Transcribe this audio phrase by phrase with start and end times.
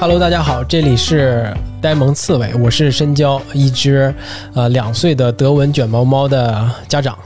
[0.00, 4.14] Hello，大家好，这里是呆萌刺猬，我是深交，一只
[4.54, 7.18] 呃两岁的德文卷毛猫的家长。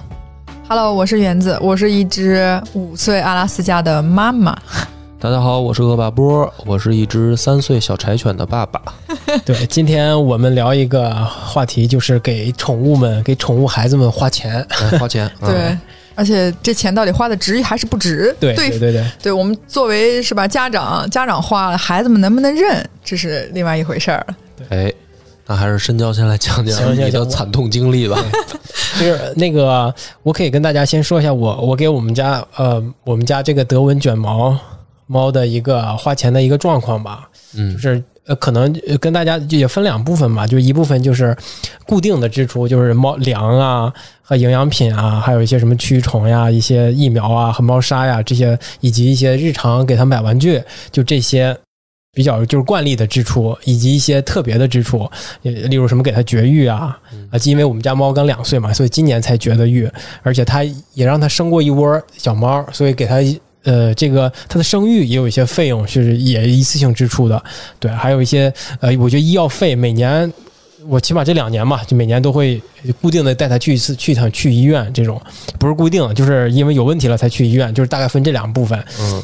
[0.68, 4.58] Hello，我是园子，我是一只五岁阿拉斯加的妈妈。
[5.20, 8.82] 大家好，我是恶霸波，我是一只三岁小柴犬的爸爸。
[9.46, 14.66] 对，今天我们聊一个话题，就是给宠物们、给宠物孩子们花钱。
[14.70, 15.78] 哎花钱，嗯对，
[16.14, 18.34] 而且这钱到底花的值还是不值？
[18.38, 24.36] 对对对对对，对我们作为是吧家长，家长花了，孩子们能不能认，这是另外一回事儿了。
[24.68, 24.92] 哎，
[25.46, 28.22] 那还是深交先来讲讲你的惨痛经历吧。
[29.00, 34.56] 就是那个，我可以跟大家先说一下我我给我们家呃我们家这个德文卷毛
[35.06, 37.28] 猫的一个花钱的一个状况吧。
[37.56, 41.36] 嗯就是呃，可能呃跟大家也分两部分吧，就一部分就是
[41.86, 51.56] 固定的支出，就是猫粮啊和营养品啊，还有一些什么驱虫呀、一些疫苗啊和猫砂呀这些，以及一些日常给它买玩具，就这些。
[52.16, 55.10] 比较就是惯例的支出，以及一些特别的支出，
[55.42, 56.96] 也例如什么给它绝育啊，
[57.28, 59.90] 啊，因为我们家猫刚两岁嘛，所以今年才绝的育，
[60.22, 63.16] 而且它也让它生过一窝小猫，所以给它
[63.64, 67.42] 呃这个它的生育也有一些费用是也一次性支出的，
[67.80, 70.32] 对，还有一些呃，我觉得医药费每年
[70.86, 72.60] 我起码这两年嘛，就每年都会
[73.00, 75.20] 固定的带它去一次去一趟去医院，这种
[75.58, 78.78] 不是固定，就是因为有问题了才去医院，就是大概分这两部分。
[79.00, 79.22] 嗯，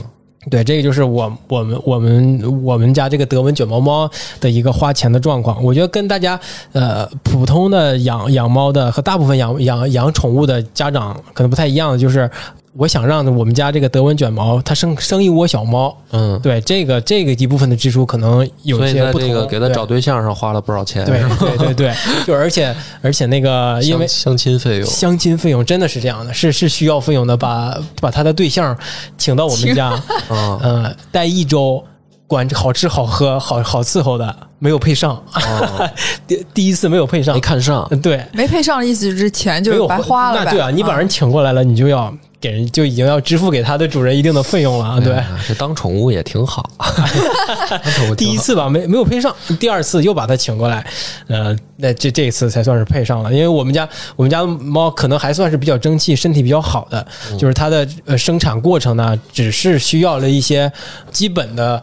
[0.51, 5.63] 对，这个就是我我们我们我们家这个德文卷毛猫的一个花钱的状况。
[5.63, 6.41] 我觉得跟大家
[6.73, 12.31] 呃普通的养养猫的和大部分养养养宠物的家长可能不太一样的，就是
[12.77, 15.97] 我想让我们家这个德文卷毛它生生一窝小猫。
[16.13, 19.29] 嗯，对，这个这个一部分的支出可能有一些不同。
[19.29, 28.77] 这个给他找对象上花了不少钱，对对对对， 就而且而且那个因为相相亲费用，相亲费用真的是这样的，是是需要费用的，把把他的对象
[29.19, 31.83] 请到我们家，嗯， 呃，待一周，
[32.29, 35.91] 管好吃好喝好好伺候的，没有配上，哦。
[36.29, 37.35] 第第一次没有配上。
[37.35, 40.45] 没，看上，嗯对，没配上的意思就是钱就是白花了呗。
[40.45, 45.13] 那对啊，你把人请过来了，你就要给人就已经要支付给它的主人一定的费用了，对。
[45.13, 50.87] 哎这当宠物也挺好， 当宠物挺好第一次吧，没没有配上，第二次又把它请过来，
[51.29, 53.33] 呃，那这这一次才算是配上了。
[53.33, 53.87] 因为我们家
[54.17, 57.07] 我们家猫可能还算是比较争气、身体比较好的，
[57.39, 60.73] 就是它的呃生产过程呢，只是需要了一些
[61.11, 61.83] 基本的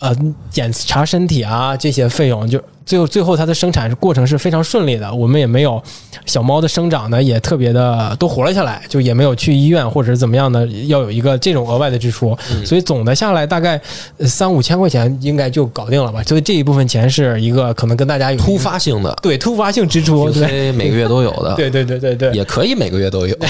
[0.00, 0.14] 呃
[0.50, 5.12] 检查身体啊这些费用，就最后最后它的生产过程是非常顺利的。
[5.12, 5.82] 我们也没有
[6.24, 12.38] 小猫的生长呢，也特别的都活了下来，就也没有去医院或者是怎么样的，要有一个这种额外的支出。
[12.64, 13.80] 所以总的下来大概
[14.18, 16.22] 呃三五千块钱应该就搞定了吧。
[16.22, 23.36] 所以这一部分钱是一个可能跟大家有突发性的，对突发性支出，对非每个月都有的， 对对对对对，也可以每个月都有。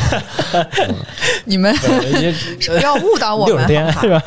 [1.44, 4.08] 你们不要误导我们六十天是？
[4.08, 4.22] 吧？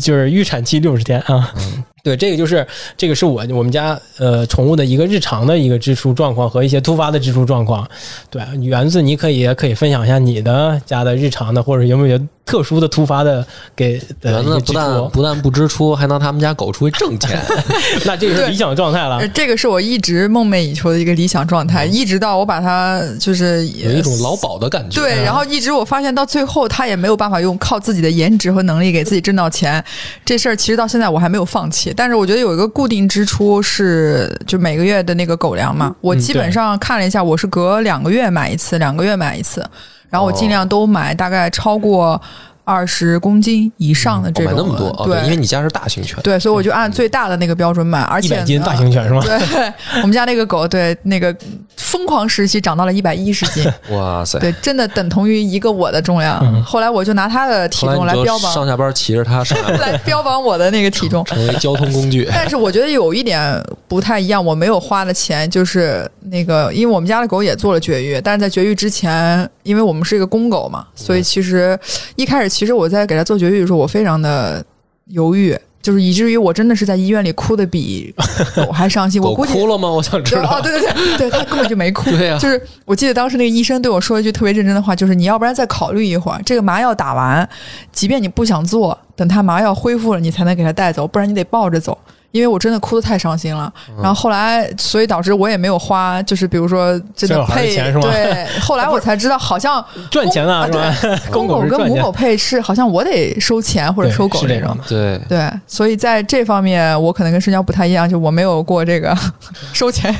[0.00, 1.52] 就是预产期六十天啊。
[2.02, 7.88] 对，这个就是这个是我我们家呃宠物的一个日常的一个支出状况和一些突发的支出状况。
[8.28, 15.10] 对，园子你可以也可以分享一下你的家的日常的，或者有没有特殊的突发的给的园子一个支不但？
[15.10, 17.40] 不但不支出，还拿他们家狗出去挣钱。
[18.04, 19.28] 那这个是理想状态了呃。
[19.28, 25.00] 这个是我一直梦寐以求的一个理想状态，一直到我把它就是有一种劳保的感觉。
[25.00, 29.82] 对，然后一直我发现到最后，他也没有办法用靠自己的颜值和能力给自己挣到钱。
[30.24, 39.64] 这事儿其实到现在我还没有放弃，但是我觉得有一个固定支出是就每个月的那个狗粮嘛，我基本上看了一下，我是隔两个月买一次，两个月买一次，
[40.12, 42.20] 然后我尽量都买大概超过
[42.64, 46.18] 二十公斤以上的哦这种，买那么多，哦对因为你家是大型犬。
[46.22, 49.22] 对，所以我就按最大的那个标准买，而且一百斤大型犬是吗？
[49.24, 51.34] 对，我们家那个狗，对那个
[51.76, 54.38] 疯狂时期长到了一百一十斤， 哇塞！
[54.38, 56.38] 对，真的等同于一个我的重量。
[56.42, 61.24] 嗯后来我就拿它的体重来标榜，上下班骑着它上下班， 来标榜我的那个体重。
[61.26, 62.28] 成为交通工具。
[62.30, 71.78] 但是我觉得有一点不太一样，我没有花的钱就是那个，因为我们家的狗也做了绝育，但是在绝育之前，因为我们是一个公狗嘛，所以其实
[72.16, 74.62] 一开始其实我在给他做绝育的时候，我非常的
[75.06, 78.14] 犹豫，就是以至于我真的是在医院里哭的比
[78.54, 79.20] 狗还伤心。
[79.24, 79.90] 我狗估计哭了吗？
[79.90, 80.60] 我想知道。
[80.60, 82.10] 对对对，对他根本就没哭。
[82.10, 87.48] 对呀就是我记得当时那个医生对我说一句特别认真的话，就是你要不然再考虑一会儿，这个麻药打完，
[87.90, 91.96] 即便你不想做，等他麻药恢复了，你才能给他带走，不然你得抱着走。
[92.32, 100.94] 因为我真的哭得太伤心了，然后后来，所以导致我也没有花，就是比如说真的生小孩的配钱是吗对，后来我才知道，好像 赚钱啊， 是吧？
[101.30, 104.76] 公狗跟母狗配是好像我得收钱或者收狗这种。
[104.88, 109.16] 对，对，所以在这方面，我可能跟申交不太一样，就我没有过这个
[109.72, 110.14] 收钱、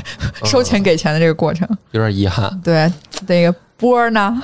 [0.45, 1.67] 收钱给钱的这个过程。
[1.91, 2.49] 有点遗憾。
[2.63, 2.91] 对，
[3.27, 4.41] 那个波儿呢？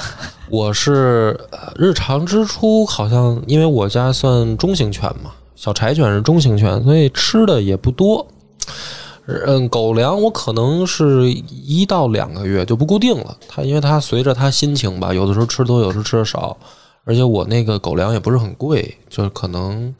[0.49, 5.29] 我是呃日常支出好像，因为我家算中型犬嘛，
[5.59, 8.25] 小柴犬是中型犬，所以吃的也不多。
[9.25, 16.55] 嗯，狗粮我可能是一到两个月就不固定了，它因为它随着它心情吧，有的时候吃多，有时候吃的少，
[17.03, 19.93] 而且我那个狗粮也不是很贵，就是可能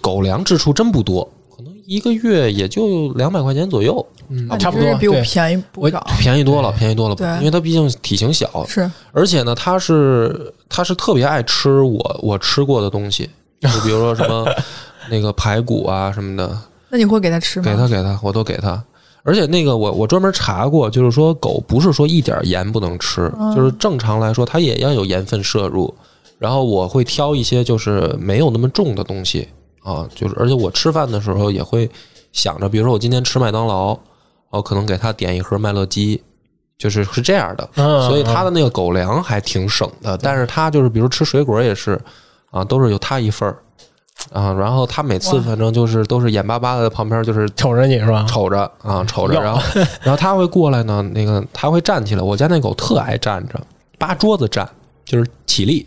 [0.00, 4.94] 狗粮支出真不多，可能一个月也就两百块钱左右，嗯，差不多。
[4.96, 6.02] 比我，便宜不少。
[6.18, 13.28] 便宜多了，便宜多了，因为它毕竟体型小，是而且呢，它是它是特别爱吃我我吃过的东西，
[13.60, 14.46] 就比如说什么
[15.10, 16.58] 那个排骨啊什么的，
[16.88, 17.64] 那你会给它吃吗？
[17.64, 18.82] 给它给它，我都给它。
[19.22, 25.92] 而且那个我我专门查过，就是说狗不是说一点盐不能吃，嗯就是正常来说它也要有盐分摄入。
[26.38, 29.48] 然后我会挑一些就是没有那么重的东西
[29.82, 31.88] 啊，就是而且我吃饭的时候也会
[32.32, 33.96] 想着，比如说我今天吃麦当劳，
[34.50, 36.22] 我可能给它点一盒麦乐鸡，
[36.76, 37.66] 就是是这样的。
[37.76, 41.98] 嗯，所以它的那个狗粮还挺省的，但是它就是比如吃水果也是
[42.54, 43.56] 啊，都是有他一份儿
[44.32, 48.24] 啊，然后他每次反正就是都是眼巴巴的旁边就是瞅着你是吧？
[48.28, 49.60] 瞅着啊瞅着，然后
[50.02, 53.60] 然后他会过来呢，那个他会站起来，我家那狗特爱站着，
[53.98, 54.68] 扒桌子站，
[55.04, 55.84] 就是起立。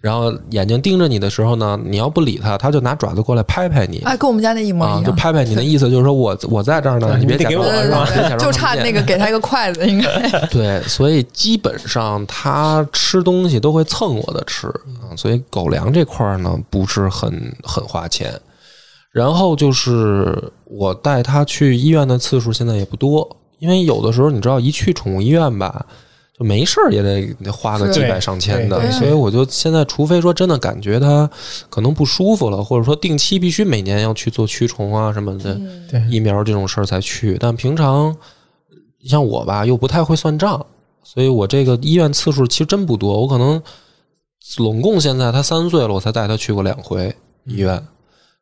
[0.00, 5.04] 然后眼睛盯着你的时候呢，你要不理它，它就拿爪子过来拍拍你哎，跟我们家那一模一啊，样。
[5.04, 8.06] 就拍拍你的意思就是说我我在这儿呢，你别得给我是吧
[8.38, 10.28] 就差那个 给它一个筷子，应该。
[10.50, 14.66] 对，所以基本上它吃东西都会蹭我的吃
[15.02, 17.32] 啊，所以狗粮这块儿呢不是很
[17.62, 18.32] 很花钱。
[19.12, 25.84] 然后就是我带它去医院的次数现在也不多，因为有的时候你知道一去宠物医院吧，
[26.40, 31.28] 就没事儿也得得花个几百上千的，所以我就现在除非说真的感觉它
[31.68, 35.60] 可能不舒服了，或者说定期必须每年要去做驱虫啊什么的，
[36.08, 38.16] 疫苗这种事儿才去，但平常
[39.04, 40.64] 像我吧，又不太会算账，
[41.04, 43.20] 所以我这个医院次数其实真不多。
[43.20, 43.62] 我可能
[44.60, 47.14] 拢共现在他三岁了，我才带他去过两回
[47.44, 47.86] 医院，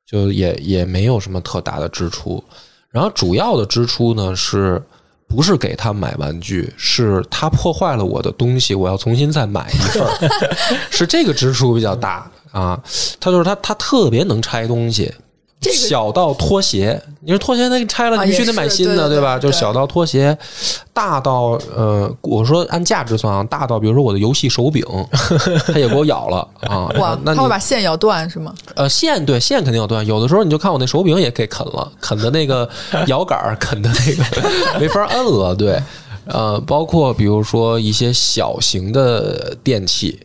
[0.06, 2.45] 就也也没有什么特大的支出。
[2.91, 4.81] 然后主要的支出呢，是
[5.29, 6.73] 不是给他买玩具？
[6.77, 10.11] 是他破坏了我的东西，我要重新再买一份儿，
[10.91, 12.81] 是这个支出比较大啊。
[13.21, 15.13] 他就是他，他特别能拆东西。
[15.61, 19.37] 这个小到拖鞋，你说拖鞋那个拆了，啊你必须得买新的，对对吧？
[19.37, 20.37] 对就是小到拖鞋，
[20.93, 24.85] 大到呃，我说按价值算啊，大到比如说我的游戏手柄，
[25.67, 26.87] 它也给我咬了啊。
[26.99, 28.55] 哇，它会把线咬断是吗？
[28.77, 32.69] 呃线对线肯定要断，有的时候你就看我那手柄也给啃了，啃的那个
[33.09, 35.81] 摇杆儿啃的那个 没法摁了，对。
[36.27, 40.21] 呃，包括比如说一些小型的电器，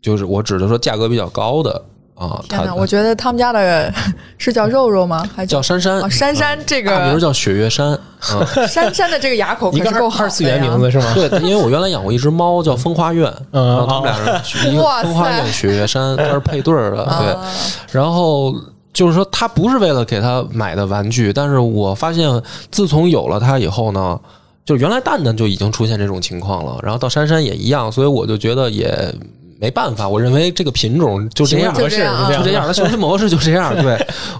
[0.00, 1.84] 就是我指的说价格比较高的
[2.28, 3.92] 啊，它天哪，我觉得他们家的
[4.38, 5.28] 是叫肉肉吗？
[5.34, 7.88] 还叫珊珊哦，珊珊这个大名叫雪月山，
[8.20, 8.44] 啊。
[8.68, 11.12] 珊珊的这个牙口可是够好二二次元名字是吗？
[11.14, 17.32] 对，因为我原来养过一只猫叫风花苑，嗯然后他们俩人一个风花苑雪月山，它是配对儿的， 对。
[17.32, 17.44] 啊
[17.90, 18.54] 然后
[18.92, 22.28] 就是说，它不是为了给它买的玩具，但是我发现
[22.70, 24.18] 自从有了它以后呢，
[24.64, 29.14] 就原来蛋蛋就已经出现这种情况了，然后到珊珊也一样，所以我就觉得也
[29.62, 33.96] 没办法，我认为这个品种就这样是就这样，它行为模式就这样， 对，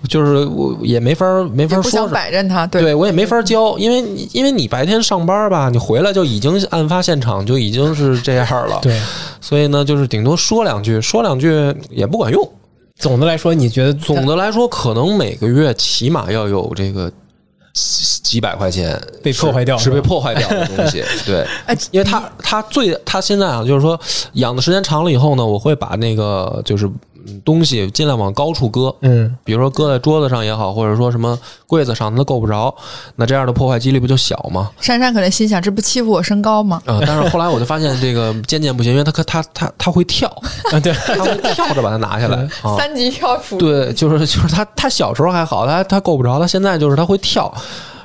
[0.08, 2.92] 就是我也没法没法也不想说什么，摆着它，对。
[2.92, 4.02] 我也没法教，因为
[4.32, 9.00] 因为你白天上班吧，你回来就已经案发现场就已经是这样了，对，
[9.40, 12.50] 所以呢，就是顶多说两句，说两句也不管用。
[12.98, 17.10] 总的来说，你觉得总的来说，可能每个月起码要有这个
[17.72, 21.02] 几几百块钱被破坏掉是是被破坏掉的东西。
[21.26, 23.98] 对，哎，因为他他最他现在啊，就是说
[24.34, 26.93] 养的时间长了以后呢，我会把那个就是嗯
[27.44, 32.74] 东西尽量往高处搁，嗯，比如说搁在桌子上也好，或者说什么柜子上，它都够不着，
[33.17, 34.70] 那这样的破坏几率不就小吗？
[34.81, 36.82] 珊珊可能心想，这不欺负我身高吗？
[36.86, 40.29] 啊、但是后来我就发现这个渐渐不行，因为它可它它它会跳，
[40.72, 42.76] 啊对，它会跳着把它拿下来啊。
[42.76, 47.52] 三级跳出，对，就是就是他他小时候还好，他他够不着，他现在就是他会跳，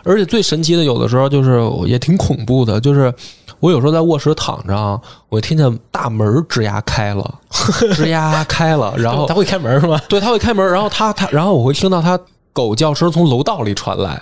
[0.04, 3.14] 而且最神奇的有的时候就是也挺恐怖的，就是
[3.60, 7.36] 我有时候在卧室躺着，我听见大门吱呀开了，
[7.94, 10.00] 吱呀开了，然后 他会开门是吗？
[10.10, 12.20] 对他会开门，然后他他然后我会听到他。
[12.54, 14.20] 狗叫声从楼道里传来，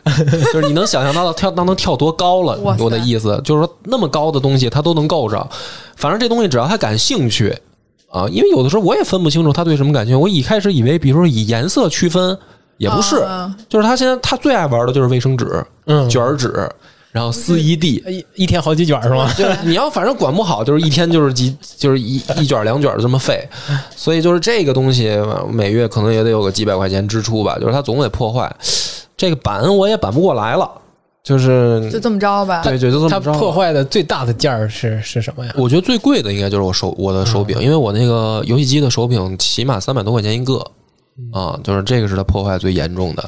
[0.52, 5.50] 就是你能想象到跳那能跳多高了我的意思就是说，那么高的东西它都能够着，
[5.96, 7.58] 反正这东西只要它感兴趣
[8.12, 10.22] 啊，因为有的时候我也分不清楚他对什么感兴趣。
[10.22, 12.38] 我一开始以为，比如说以颜色区分，
[12.76, 16.70] 也不是，啊就是他现在他最爱玩的就是卫生纸、嗯，卷纸，
[17.16, 18.04] 然后撕一地。
[18.06, 19.32] 一一天好几卷是吗？
[19.38, 23.48] 就是你要反正管不好，就是一天就是几就是一一卷两卷这么费，
[23.96, 25.18] 所以就是这个东西
[25.50, 28.54] 每月可能也得有个几百块钱支出吧，就是它总得破坏。
[29.16, 30.70] 这个板我也板不过来了，
[31.24, 32.62] 就是就这么着吧。
[32.62, 33.40] 对，就就这它么着。
[33.40, 35.54] 破坏的最大的件儿是是什么呀？
[35.56, 40.58] 我觉得最贵的应该就是我手我的手柄，因为我那个游戏机的手柄起码三百多块钱一个
[41.32, 43.24] 啊，就是这个是它破坏最严重的。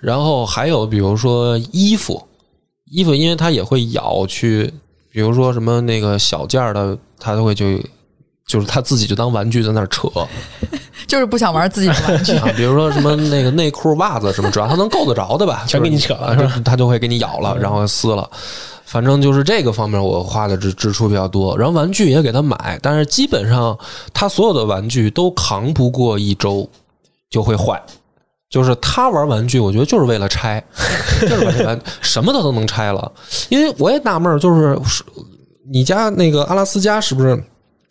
[0.00, 2.20] 然后还有比如说衣服，
[2.90, 4.72] 衣服因为它也会咬去，
[5.10, 7.78] 比如说什么那个小件儿的，它都会就
[8.46, 10.08] 就是它自己就当玩具在那儿扯
[11.06, 12.32] 就是不想玩自己的玩具。
[12.38, 16.60] 啊，比如说什么那个内裤、袜子什么，只要它能够得着的吧，全给你扯了是吧？
[16.64, 18.28] 它就会给你咬了，然后撕了。
[18.84, 21.56] 反正就是这个方面，我花的支支出比较多。
[21.56, 23.78] 然后玩具也给他买，但是基本上
[24.12, 26.68] 他所有的玩具都扛不过一周
[27.30, 27.80] 就会坏。
[28.50, 30.62] 就是他玩玩具，我觉得就是为了拆，
[31.22, 33.10] 就是把这玩 什么他都能拆了。
[33.48, 35.04] 因为我也纳闷儿，就是是
[35.72, 37.40] 你家那个阿拉斯加是不是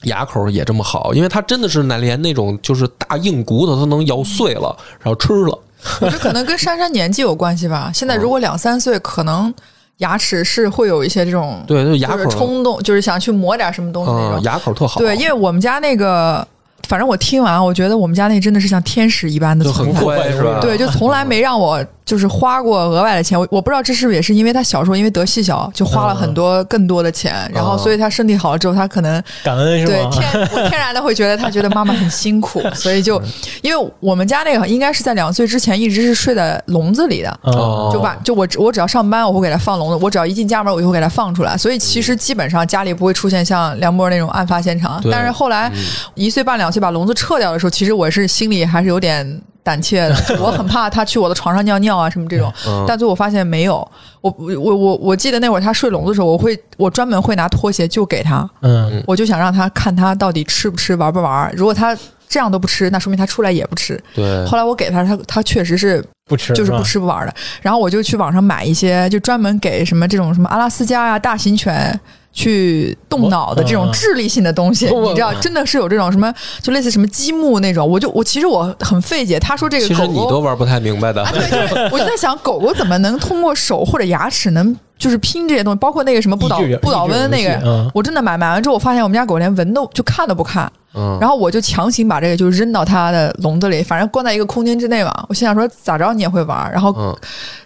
[0.03, 1.13] 牙口也这么好？
[1.13, 5.57] 因为它真的是那连那种就是大硬骨头都能咬碎了，然后吃了。
[6.01, 7.89] 我觉得可能跟珊珊年纪有关系吧。
[7.93, 9.53] 现在如果两三岁，可能
[9.99, 14.43] 牙齿是会有一些这种对，就牙口冲动，就是想去磨点什么东西那啊、种。
[14.43, 16.45] 牙口特好，对，因为我们家那个，
[16.88, 20.01] 反正我听完，我觉得我们家那真的是像天使一般的就很存在。
[20.01, 20.59] 乖是吧？
[20.62, 23.39] 对，就从来没让我就是花过额外的钱。
[23.39, 30.05] 我我不知道这是不是也是因为他小时候因为得细小，就花了很多更多的钱，然后所以他身体好了之后，他可能感恩是对？
[30.09, 33.21] 天我天然的会觉得他觉得妈妈很辛苦， 所以就
[33.62, 37.39] 因为我们家那个应该是在两岁之前一直是睡在笼子里的。
[37.43, 41.57] 哦，就把就我只我只要上班，我会给他放笼子；我只要一进家门，我就会给他放出来。
[41.57, 45.00] 所以其实基本上家里不会出现像梁波那种案发现场。
[45.12, 45.71] 但是后来
[46.15, 52.51] 一岁半两岁把笼子撤掉的时候，其实我是心里还是有点胆怯的，我很怕他去我的床上尿尿啊什么这种。
[52.67, 53.75] 嗯但最后我发现没有，
[54.21, 61.51] 我我我我我记得那会儿他睡笼子的时候，我会我专门会拿拖鞋就给他，嗯，我就想让他看他到底吃不吃玩不玩。
[61.55, 61.95] 如果他
[62.27, 64.01] 这样都不吃，那说明他出来也不吃。
[64.13, 67.33] 对，后来我给他，他他确实是不吃就是不吃不玩的。
[67.61, 71.99] 然后我就去网上买一些，就专门给什么这种什么阿拉斯加呀、大型犬
[72.31, 77.88] 去动脑的这种嗯智力性的东西，我你知道，真的是有这种什么，就类似什么积木那种。
[77.88, 95.25] 我就我其实我很费解，他说这个其实狗狗你都玩不太明白的啊，，对，就是我就在想，狗狗怎么能通过手或者牙齿能就是拼这些东西，包括那个什么不倒不倒翁那个我真的买买完之后，我发现我们家狗连闻都就看都不看，嗯，然后我就强行把这个就扔到它的笼子里，反正关在一个空间之内嘛。
[95.29, 97.15] 我心想说咋着你也会玩，然后嗯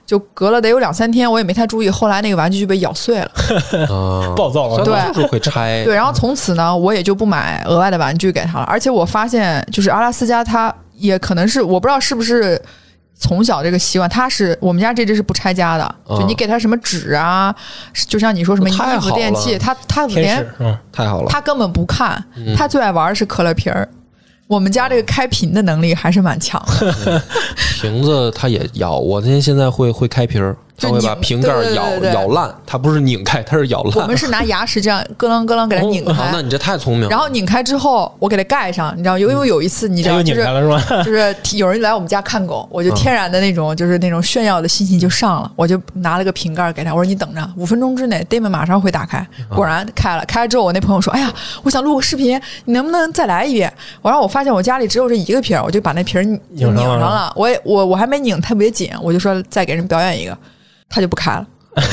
[0.06, 3.32] 就隔了得有两三天，我也没太注意，后来那个玩具就被咬碎了。
[3.90, 8.66] 嗯， 暴躁了对就是会拆， 对，然后从此呢，我也就不买额外的玩具给它了。
[8.66, 12.62] 而且我发现，就是阿拉斯加它也可能是我不知道是不是。
[13.24, 16.20] 从小这个习惯，它是我们家这只是不拆家的，嗯。
[16.20, 17.56] 就你给它什么纸啊，
[17.94, 22.54] 就像你说什么衣服、电器，了它它天连使嗯，太好了，他根本不看，嗯。
[22.58, 23.88] 他最爱玩的是可乐瓶儿。
[24.48, 27.22] 我们家这个开瓶的能力还是蛮强的，
[27.82, 33.94] 瓶子它也咬，我天现在会会开瓶儿，它就会把瓶盖儿咬对对对对咬烂，它不是拧开，它是咬烂。
[33.96, 37.10] 我们是拿牙齿这样咯啷咯啷给它拧啊，那，你这太聪明了。
[37.10, 41.04] 然后拧开之后我给它盖上，你知道，因为有一次你知道，就是拧开了是吧？
[41.04, 49.26] 就是有人来我们家看狗，我就天然的那种就是那种炫耀的心情就上了，我就拿了个瓶盖给他，我说你等着，五分钟之内 Damon 马上会打开。
[49.50, 53.72] 果然开了，开了之后我那朋友说，哎呀，我想录个视频，你能不能再来一遍？
[54.02, 60.38] 我让我发现我家里只有这一个瓶儿，我就把那瓶儿拧拧上了拧上了，我也我我还没拧特别紧，我就说再给人表演一个，
[60.94, 61.48] 他就不开了。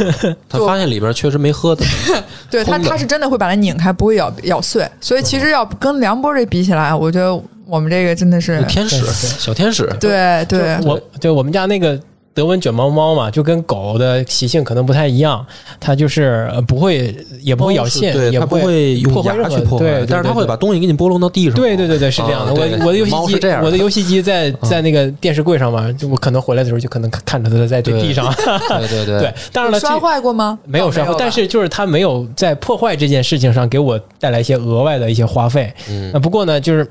[0.47, 1.83] 他发现里边确实没喝的，
[2.50, 4.87] 对他，他是真的会把它拧开，不会咬咬碎。
[5.00, 9.02] 所以其实要跟梁波这比起来，我觉得我们这个真的是，天使
[9.38, 11.99] 小天使，对对，我对我们家那个
[12.33, 15.45] 德文卷毛猫嘛，就跟狗的习性可能不太一样，
[15.81, 21.55] 它就是呃不会也不会咬线，对，也不不会用破坏任何牙去破坏，对对但是它会把东西给你拨弄到地上。
[21.55, 22.53] 对对对对，是这样的。
[22.53, 28.33] 啊我我的游戏机我的游戏机在在那个电视柜上嘛，就我可能回来的时候就可能看着它在这地上。
[28.35, 30.59] 对对对 对，当然了，摔坏过吗？
[30.65, 35.73] 没有摔坏，但是就是它没有在破坏这件事情上给我带来一些额外的一些花费。
[35.91, 36.87] 嗯那不过呢，就是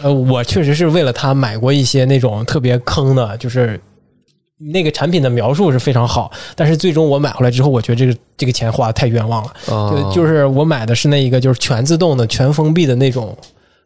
[0.00, 3.78] 呃，我确实是为了它买过一些那种特别坑的，就是
[4.58, 9.50] 那个产品的描述是非常好，但是最终我买回来之后，我觉得这个这个钱花的太冤枉了。
[9.74, 13.36] 啊就就是我买的是那一个就是全自动的、全封闭的那种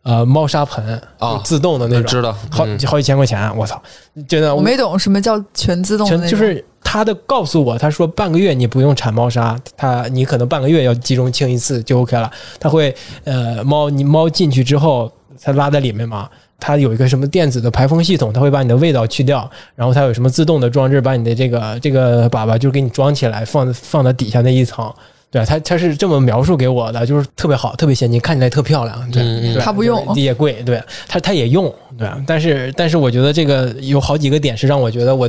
[0.03, 3.81] 呃猫砂盆啊就自动的那种，知道好嗯好几千块钱，我操！
[4.27, 12.31] 真的我没懂什么叫全自动的，全就是他的告诉我，他说半个月你不用铲猫砂，他你可能半个月要集中清一次就 OK 了。
[12.59, 15.11] 他会呃猫你猫进去之后，
[15.41, 16.29] 它拉在里面嘛，
[16.65, 24.89] 它有一个什么电子的排风系统，它会把你的味道去掉，然后它有什么自动的装置把你的这个这个粑粑就给你装起来，放放到底下那一层。
[25.29, 29.11] 对，它它是这么描述给我的，就是特别好，特别先进，看起来特漂亮。
[29.11, 35.29] 对，嗯嗯对它不用也贵，对它它也用，对，但是但是我觉得这个有好几个点是让我觉得我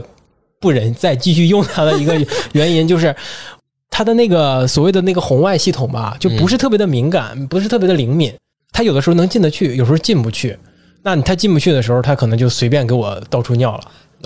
[0.60, 2.14] 不忍再继续用它的一个
[2.52, 3.16] 原因，就是
[3.90, 8.32] 它的那个所谓的那个红外系统吧，就不是特别的敏感，不是特别的灵敏。
[8.72, 10.58] 它有的时候能进得去，有时候进不去。
[11.04, 13.82] 那它进不去的时候，它可能就随便给我到处尿了。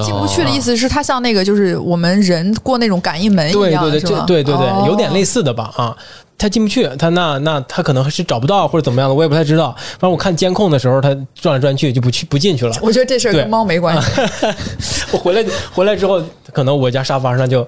[0.05, 0.77] 进不去的意思。
[0.77, 5.97] 是它像那个就是我们人过那种感应门一样，对对对，对对对，哦有点类似的吧啊。
[6.39, 9.75] 他进不去，他那那他可能是找不到或者怎么样的，我也不太知道。
[9.97, 12.77] 反正我看监控的时候，他转来转去就不去不进去了。
[12.79, 14.21] 我觉得这事儿跟猫没关系。
[15.11, 15.43] 我回来
[15.73, 16.21] 回来之后，
[16.53, 17.65] 可能我家沙发上就，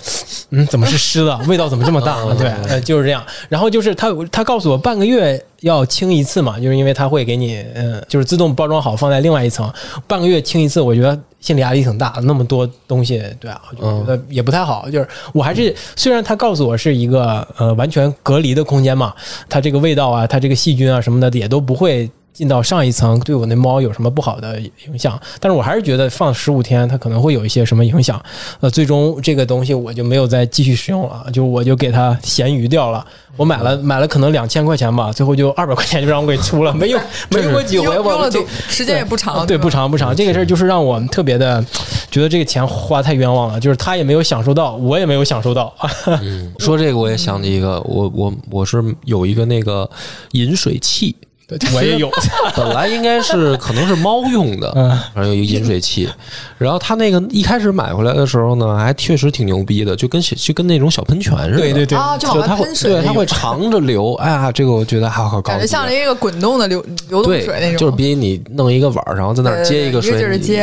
[0.52, 1.36] 嗯，怎么是湿的？
[1.48, 2.20] 味道怎么这么大？
[2.22, 3.26] 嗯对，呃，就是这样。
[3.50, 9.72] 然后就是他他告诉我半个月要清一次嘛，就是因为它会给你，嗯，就是自动包装好放在另外一层，
[10.08, 14.90] 半个月清一次，我觉得心理压力挺大，那么多东西，对啊，我觉得也不太好。
[14.90, 19.14] 就是我还是虽然他告诉我是一个呃完全隔离的空间嘛，
[19.48, 22.10] 它这个味道啊，它这个细菌啊什么的也都不会。
[22.40, 25.20] 进到上一层对我那猫有什么不好的影响？
[25.42, 28.24] 但是我还是觉得放十五天它可能会有一些什么影响。
[28.62, 33.06] 呃，最终这个东西我就没有再继续使用了，就我就给它咸鱼掉了。
[33.36, 39.70] 我买了买了可能两千块钱吧，最后就二百块钱就让我给出了，没 用没用过几回，我这用了多时间也不长，对，吧不。
[39.70, 40.16] 长不长。
[40.16, 41.64] 这个事儿就是让我特别的
[42.10, 45.74] 觉得这个钱花太冤枉了，就是他也没有享受到，我也没有享受到。
[46.22, 49.88] 嗯，说这个我也想起一个，我我我是有一个那个
[50.32, 51.16] 饮水器，
[51.58, 52.10] 对 我也有，
[52.56, 56.08] 本来应该是可能是猫用的，嗯反正有一个饮水器。
[56.58, 61.58] 然后它那个一开始买回来的时候呢，还确实挺牛逼的，就跟小就跟那种小喷泉似的。
[61.58, 64.14] 对对对，啊，就它会外喷水对，它会长着流。
[64.22, 70.12] 哎呀，这个我觉得还好高级，感觉像一个滚动的流流动对水那种，就是比你弄一个碗，然后在那接一个水，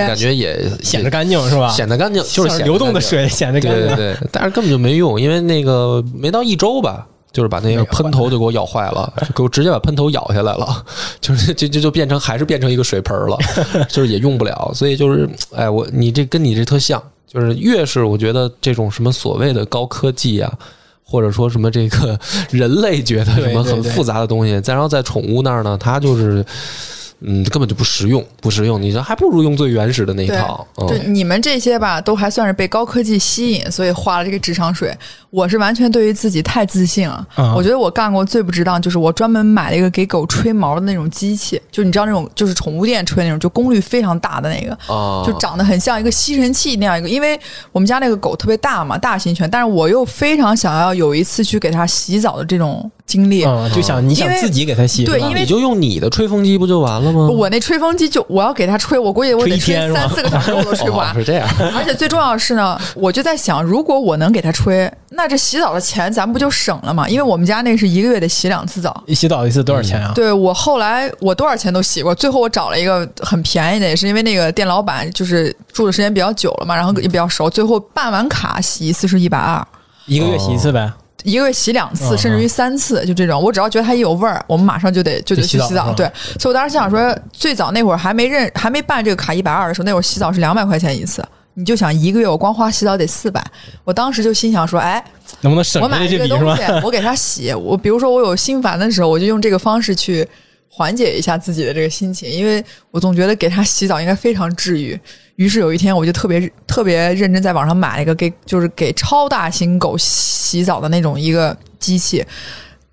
[0.07, 1.69] 感觉也显得干净是吧？
[1.71, 3.01] 显得干净，就是流动的。
[3.01, 3.87] 水显得干净。
[3.87, 10.83] 对对对，但是根本就没用，因为那个没到一周吧，就是把那个喷头就给我咬坏了，就给我直接把喷头咬下来了，
[11.21, 13.37] 就是就就就变成还是变成一个水盆了，
[13.91, 20.51] 就是也用不了，所以就是哎，我你这跟你这特像，就是越是我觉得这种什么所谓的高科技啊。
[21.09, 22.19] 或者说什么这个
[22.51, 26.45] 人类觉得什么很复杂的东西，再然后在宠物那儿呢，它就是
[27.21, 30.67] 嗯根本就不实用，不实用，你这还不如用最原始的那一对套。
[30.77, 34.97] 嗯就你们这些吧，都还算是被高科技吸引，所以花了这个智商税。
[35.31, 37.27] 我是完全对于自己太自信了。
[37.37, 44.73] 嗯我觉得我干过最不值当，就是我专门买了一个给狗吹毛的那种机器，就你知道那种就是宠物店吹那种，就功率非常大的那个。
[44.93, 47.39] 啊，就长得很像一个吸尘器那样一个，因为
[47.73, 53.45] 我们家那个狗特别大嘛，大型犬，但是我又非常想要有一次去给它洗澡的这种经历。
[53.45, 57.29] 嗯，就想你想自己给他洗，对因为你就用你的吹风机不就完了吗？
[57.29, 61.15] 我那吹风机就我要给他吹，我估计我得吹一天 三四个小时我都吹不完 哦。
[61.15, 67.09] 是这样，而且最重要的是呢，我就在想，如果我能给他吹，那这洗澡的钱咱不就省了吗？
[67.09, 69.03] 因为我们家那是一个月得洗两次澡。
[69.07, 70.13] 一洗澡一次多少钱啊？
[70.15, 79.65] 对我后来我多少钱都洗过，最后我找了一个很便宜的，也是因为那个店老板就是住的时间比较久了嘛，然后也比较熟，最后办完卡洗一次是一百二。
[80.07, 80.93] 一个月洗一次呗。
[81.27, 83.43] 一个月洗两次，嗯甚至于三次，就这种。
[83.43, 85.93] 我只要觉得它一有味儿，我们马上就得就得去洗澡。
[85.93, 86.09] 对，
[86.39, 91.23] 所以我当时想说，最早那会儿还没认还没办这个卡一百二的时候，那会儿洗澡是两百块钱一次。
[91.55, 93.45] 你就想一个月我光花洗澡得四百，
[93.83, 95.03] 我当时就心想说，哎，
[95.41, 97.53] 能不能省我买这个东西？，我给他洗。
[97.55, 100.29] 我比如说我有心烦的时候，我就用这个方式去
[100.77, 105.01] 缓解一下自己的这个心情，因为我总觉得给它洗澡应该非常治愈。
[105.37, 112.23] 于是有一天，我就特别特别认真在网上买了一个给就是给超大型狗洗澡的那种一个机器，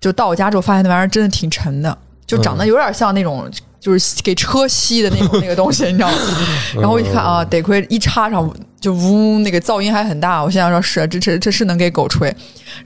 [0.00, 3.50] 就到我家之后发现那玩意儿真的挺沉的，就长得有点像那种。
[3.84, 6.16] 就是给车吸的那种那个东西，你知道吗？
[6.80, 10.42] 然后我一看啊，得亏一插上就嗡，那个噪音还很大。
[10.42, 12.34] 我心想说是，这这这是能给狗吹。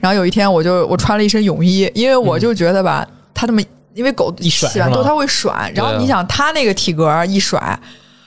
[0.01, 3.61] 然后有一天我就我穿了一身泳衣，因为我就觉得吧，它这么
[3.93, 7.79] 因为狗洗完之后它会甩，然后你想它那个体格一甩，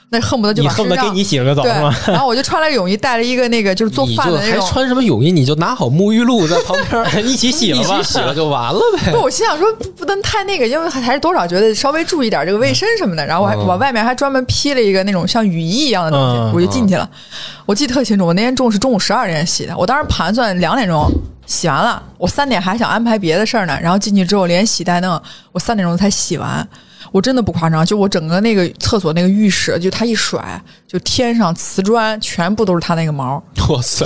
[0.09, 4.63] 那恨不得就你把恨不得给你洗了个澡吗？，然后我就穿了个泳衣，带了一个那个就是做饭的那种。
[4.67, 5.31] 穿什么泳衣？
[5.31, 9.11] 你就拿好沐浴露在旁边 一起洗了吧一起洗了就完了呗。
[9.11, 13.25] 不，我心想说不不能太那个，因为还还是多少觉得稍微注意点这个卫生什么的。
[13.25, 17.09] 然后我还嗯往外面还专门披了一个那种像雨衣一样的东西，嗯我就进去了。
[17.65, 21.09] 我记得特清楚，我那天中午是中午十二点洗的，我当时盘算两点钟
[21.45, 23.77] 洗完了，我三点还想安排别的事儿呢。
[23.81, 26.67] 然后进去之后连洗带弄，我三点钟才洗完。
[27.13, 34.05] 我真的不夸张，就我整个那个厕所那个浴室，就它一甩，就天上瓷砖全部都是它那个毛， 哇塞，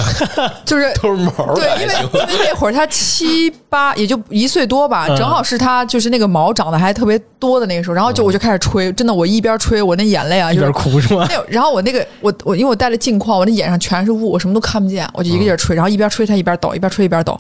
[0.66, 1.94] 就是 都是毛对，因为。
[2.28, 11.26] 因为那会儿他七八，也就一岁多吧，嗯正好是他就是那个毛长得还特别多的那个时候，然后就我就开始吹，真的我一边吹，我那眼泪啊，一边哭是吗？
[11.30, 17.40] 那然后我那个我我因为我戴了镜框，我那眼上全是雾，我什么都看不见，我就一个劲儿吹，然后一边吹他一边抖，一边吹一边抖，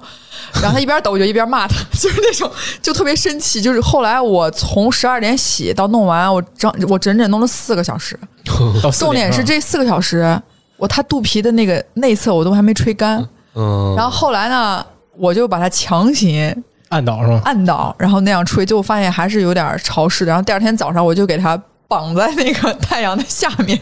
[0.62, 2.49] 然后他一边抖我就一边骂他， 就是那种
[2.82, 3.60] 就特别生气。
[3.60, 8.17] 就是后来我从十二点洗到弄完，我整我整整弄了四个小时，
[8.98, 10.39] 重点是是这四个小时，
[10.78, 13.17] 我他肚皮的那个内侧我都还没吹干。
[13.56, 14.86] 嗯，然后后来呢，
[15.17, 17.41] 我就把它强行按倒是吗？
[17.43, 20.30] 按倒，然后那样吹，结果发现还是有点潮湿的。
[20.30, 23.80] 然后第二天早上我就给它绑在那个 太阳的下面，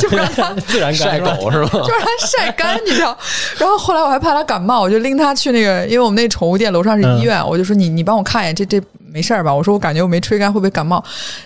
[0.00, 1.70] 就让它 自然晒狗是吧？
[1.70, 3.16] 就让它晒干，你知道。
[3.56, 8.80] 然后后来我还怕它感冒，我就拎它去那个，因为我们那宠物店楼上是医院，我就说你你帮我看一眼，这这
[9.14, 9.54] 没事儿吧？
[9.54, 11.00] 我说我感觉我没吹干，会不会感冒？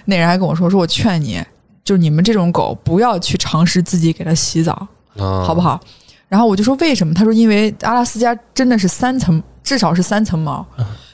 [0.06, 1.38] 那人还跟我说，说我劝你，
[1.84, 4.72] 就是你们这种狗不要去尝试自己给它洗澡，
[5.18, 5.60] 啊好不？
[5.60, 5.78] 好？
[6.28, 7.12] 然后我就说为什么？
[7.12, 10.66] 他说因为阿拉斯加真的是三层，至少是三层毛。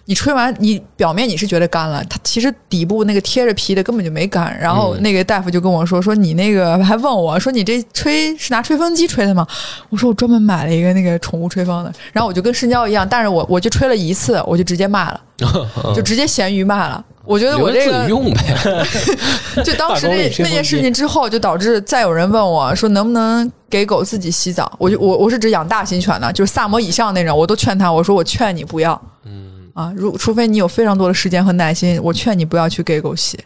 [0.06, 4.54] 你吹完，你表面你是觉得干了，它其实底部那个贴着皮的根本就没干。
[4.60, 9.46] 然后嗯那个大夫就跟我说，说你那个还问我说你这吹是拿吹风机吹的吗？
[9.88, 11.92] 我说我专门买了一个那个宠物吹风的。
[12.12, 15.20] 然后我就跟深交一样，但是我我就吹了一次，我就直接卖了，
[15.96, 17.02] 就直接咸鱼卖了。
[17.24, 18.84] 我觉得我这个用呗。
[19.64, 33.38] 就当时那那件事情之后，就导致再有人问我说能不能给狗自己洗澡，我就我我是指养大型犬的，就是萨摩以上那种，我都劝他，我说我劝你不要，嗯啊，如除非你有非常多的时间和耐心，我劝你不要去给狗洗。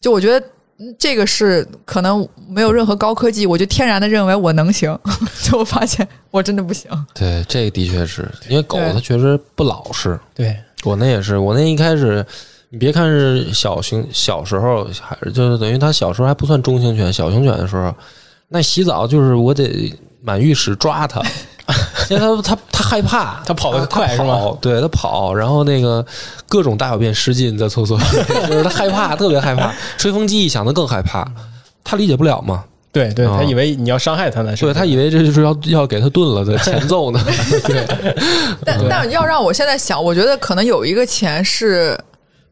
[0.00, 0.46] 就我觉得
[0.78, 4.98] 嗯这个是可能没有任何高科技，我就天然的认为我能行，
[5.42, 6.90] 就我发现我真的不行。
[7.12, 10.18] 对，这个的确是因为狗它确实不老实。
[10.34, 12.24] 对，我那也是，我那一开始，
[12.68, 17.92] 你别看是小型小时候，还是就是等于它小时候还不算中型犬，小型犬的时候，
[18.48, 21.20] 那洗澡就是我得满浴室抓它，
[22.08, 26.04] 因为他他他害怕，他跑得快是吗对，他跑，然后那个
[26.48, 28.04] 各种大小便失禁在厕所里，
[28.46, 29.74] 就是他害怕，特别害怕。
[29.98, 31.26] 吹风机一响，他更害怕，
[31.82, 32.64] 他理解不了嘛。
[32.92, 37.20] 对对，啊他以为你要伤害他呢，是吧对他以为这就是要要给他炖了的前奏呢。
[37.66, 37.84] 对
[38.64, 41.98] 但但要让我现在想，我觉得可能有一个钱是。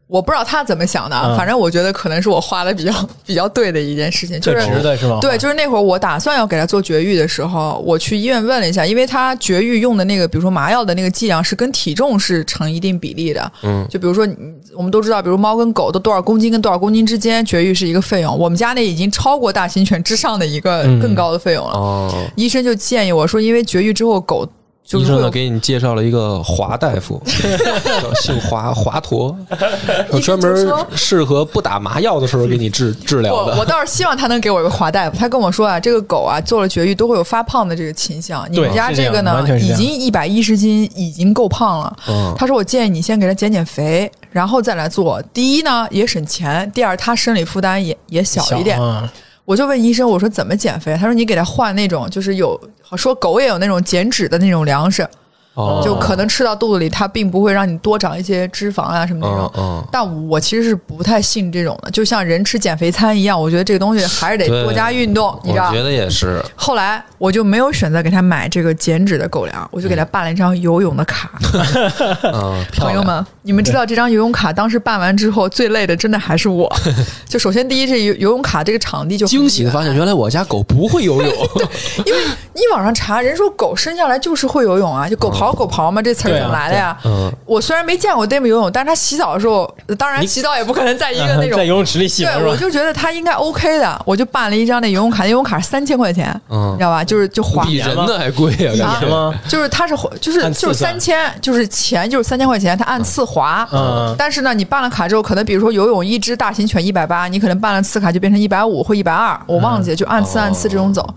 [0.07, 2.91] 我不知道他怎么想的，啊嗯反正我觉得可能是我花的比较
[3.25, 5.17] 比较对的一件事情，就是值的是吗？
[5.19, 13.51] 对，就是那会儿我打算要给他做绝育的时候，我去医院问了一下，因为他绝育用的那个，比如说麻药的那个剂量是跟体重是成一定比例的。
[13.63, 21.73] 嗯，就比如说，嗯我们都知道，比如猫跟狗都多少公斤跟多少公斤之间绝育是一个费用，我们家那已经超过大型犬之上的一个嗯更高的费用了。
[21.73, 24.47] 哦，医生就建议我说，因为绝育之后狗
[24.85, 29.35] 就是医生呢给你介绍了一个华大夫， 叫姓华华佗，
[30.21, 33.53] 专门适合不打麻药的时候给你治 治疗的。
[33.53, 35.17] 我我倒是希望他能给我一个华大夫。
[35.17, 38.45] 他跟我说啊，这个狗啊做了绝育都会有发胖的这个倾向。
[38.51, 41.97] 你们家这个呢已经一百一十斤，已经够胖了。
[42.07, 45.19] 嗯他说我建议你先给它减减肥，然后再来做。
[45.33, 48.79] 第一呢也省钱，第二它生理负担也也小一点。
[48.79, 49.11] 啊
[49.45, 50.95] 我就问医生，我说怎么减肥？
[50.97, 52.59] 他说你给他换那种就是有
[52.97, 55.07] 说狗也有那种减脂的那种粮食，
[55.55, 65.81] 哦就可能吃到肚子里，它并不会让你多长一些脂肪啊什么那种但我其实是不太信这种的，就像人吃减肥餐一样，我觉得这个东西还是得多加运动，你知道我觉。
[65.81, 66.43] 得也是。
[66.55, 71.31] 后来我就没有选择给他买这个减脂的狗粮，我就给他办了一张游泳的卡。
[72.33, 76.69] 嗯，朋友们，你们知道这张游泳卡当时办完之后最累的真的还是我。
[77.29, 81.31] 就首先第一，这游游泳卡这个场地就惊喜的发现，原来我家狗不会游泳。
[82.05, 82.19] 因为
[82.53, 86.97] 你网上查，人说狗生下来就是会游泳啊，就狗刨狗刨吗，这词儿怎么来的呀？
[87.05, 92.43] 嗯，我虽然没见过 Dame 游泳，但是他洗澡的时候，当然洗澡也不可能在一个 那种在游泳池里洗对？
[92.43, 97.03] 我就觉得他应该 OK 的，我就办了一张那游泳卡，那游泳卡三千块钱，嗯你知道吧？
[97.03, 98.73] 就是就花，比人的还贵啊！
[98.73, 99.33] 一感觉年吗？
[99.47, 103.67] 就是他是就是就是三千，就是钱就是三千块钱，他按次划。
[103.71, 111.07] 嗯但是呢，你办了卡之后，可能比如说游泳一只大型犬一百八，你可能办了次卡就变成一百五或一百二，我忘记了，就按次按次这种走。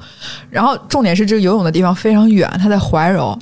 [0.50, 3.36] 然后重点是这个游泳的地方非常远，他在怀柔，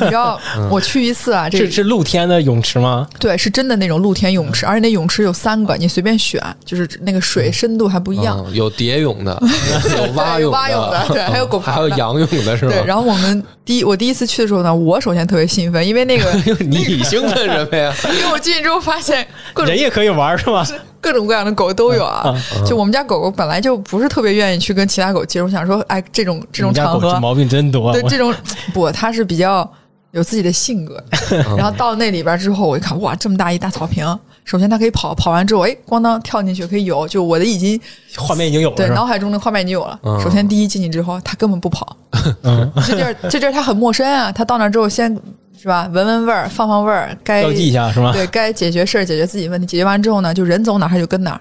[0.00, 3.06] 你 知道我去一次啊，这是是露天的泳池吗？
[3.18, 8.38] 对是真的那种露天泳池，而且那泳池有三个，你随便选，就是那个水深度还不一样。
[8.46, 9.36] 嗯有蝶泳的，
[9.96, 12.72] 有蛙泳蛙泳的对还有狗刨的还有仰泳的是吧？
[12.72, 17.92] 对，然后我们第一我第一次去的时候呢，我首先特别兴奋，因为那个 你兴奋什么呀？
[18.12, 20.64] 因为我进去之后发现各种人也可以玩是吧？
[21.00, 22.34] 各种各样的狗都有啊。
[22.66, 27.88] 就我们家狗狗本来就不是特别愿意去跟其他狗接触，想说哎这种这种场合，毛病真多。
[27.88, 28.32] 我对这种
[28.72, 29.68] 不，它是比较
[30.14, 31.02] 有自己的性格。
[31.56, 34.04] 然后到那里边之后，我一看哇，这么大一大草坪，
[34.44, 37.78] 首先它可以跑，跑完之后哎咣当跳进去可以游，就我的已经
[38.16, 38.88] 画面已经有了对？
[38.88, 39.98] 脑海中的画面已经有了。
[40.04, 41.96] 嗯首先第一进去之后，它根本不跑，
[42.42, 45.14] 嗯，这地儿这地儿它很陌生啊，它到那之后先
[45.60, 48.12] 是吧闻闻味儿，放放味儿，该标记一下是吗？
[48.12, 51.40] 对该解决事儿解决自己问题，解决完之后呢，就人走哪儿它就跟哪儿。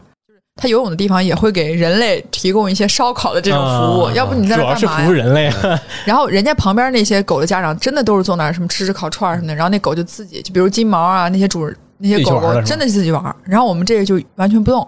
[0.55, 5.05] 就是它游泳的地方也会给人类提供一些烧烤的这种服务，啊要不你在那主要是干嘛？
[5.05, 5.51] 服务人类。
[6.05, 14.87] 然后人家旁边那些狗的家长真的都是坐那儿什么吃吃烤串儿什么的，然后那狗就自己就比如金毛啊那些主人那些狗狗真的自己玩儿，然后我们这个就完全不动。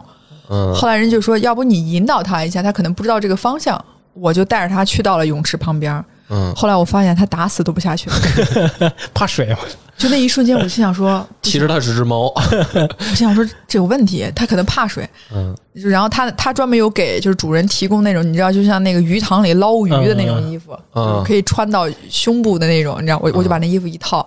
[0.49, 3.83] 嗯，后来人就说，要不你引导它一下，它可能不知道这个方向。
[4.13, 6.05] 我就带着它去到了泳池旁边儿。
[6.29, 8.09] 嗯，后来我发现它打死都不下去，
[9.13, 9.47] 怕水。
[9.47, 9.57] 吗？
[9.97, 12.25] 就那一瞬间，我心想说，其实它是只猫。
[12.99, 15.09] 我心想说这有问题，它可能怕水。
[15.33, 15.55] 嗯。
[15.73, 24.25] 然后它它专门有给就是主人提供那种你知道，就像那个鱼塘里捞鱼的那种衣服，嗯可以穿到胸部的那种，你知道，我我就把那衣服一套，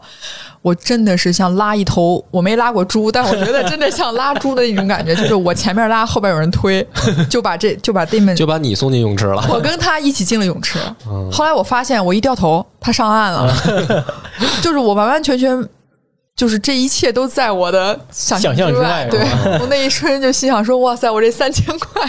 [0.63, 6.87] 我真的是像拉一头，我没拉过猪，但我觉得真的像拉猪的那种感觉， 就是我前面拉，后边有人推，
[7.31, 9.45] 就把这就把这们就把你送进泳池了。
[9.49, 10.79] 我跟他一起进了泳池。
[11.07, 13.55] 嗯后来我发现，我一掉头，他上岸了，
[14.63, 15.69] 就是我完完全全。
[16.37, 19.19] 就是这一切都在我的想想象之外对
[19.61, 22.01] 我那一瞬间就心想说：“哇塞，我这三千块，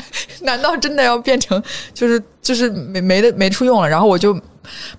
[0.41, 1.59] 难道真的要变成
[1.95, 4.39] 就是就是没没的没处用了？”然后我就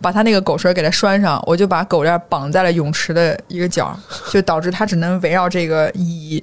[0.00, 3.98] 把他那个狗绳给它拴上，我就把狗链绑在了泳池的一个角，
[4.30, 6.42] 就导致它只能围绕这个以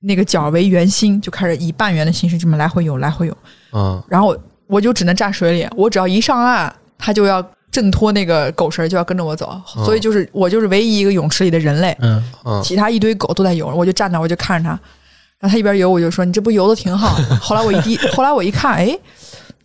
[0.00, 3.36] 那个角为圆心，就开始以半圆的形式这么来回游，来回游。
[3.72, 4.36] 嗯然后
[4.66, 9.60] 我就只能站水里，我只要一上岸，它就要挣脱那个狗绳，就要跟着我走。
[9.84, 14.70] 所以就是我就是唯一一个泳池里的人类，嗯，嗯其他一堆狗都在游，我就站那，我就看着它，
[15.40, 17.14] 然后它一边游，我就说你这不游的挺好。
[17.40, 18.98] 后来我一低，后来我一看，哎。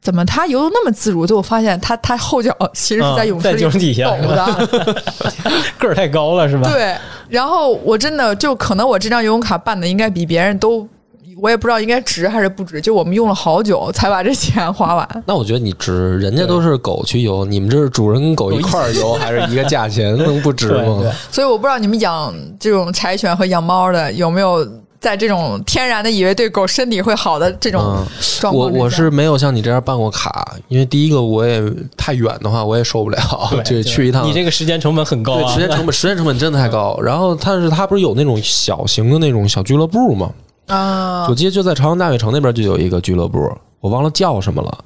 [0.02, 1.28] 怎么他游的那么自如？
[1.28, 4.68] 就我发现他他后脚其实是在泳池底下抖的，
[5.78, 6.70] 个儿太高了是吧？
[6.72, 6.96] 对。
[7.28, 10.88] 然后我真的就可能我这张游泳卡办的应该比别人都，
[11.42, 12.82] 我也不知道应该值还是不值。
[12.82, 15.08] 就我们用了好久才把这钱花完。
[15.28, 21.04] 那我觉得你值，人家都是狗去游，你们这是主人跟狗一块儿游，还是一个价钱，能不值吗？
[21.32, 24.68] 所以我不知道你们养这种柴犬和养猫的有没有
[25.00, 31.62] 在这种天然的以为对狗身体会好的这种嗯我我是没有像你这样办过卡，因为第一个我也
[31.96, 33.18] 太远的话我也受不了，
[33.66, 34.28] 对就去一趟。
[34.28, 37.00] 你这个时间成本很高对啊，时间成本，时间成本真的太高。
[37.02, 40.32] 然后，但是它不是有那种小型的那种小俱乐部吗？
[40.68, 43.40] 啊我记得就在朝阳大悦城那边就有一个俱乐部，
[43.80, 44.78] 我忘了叫什么了。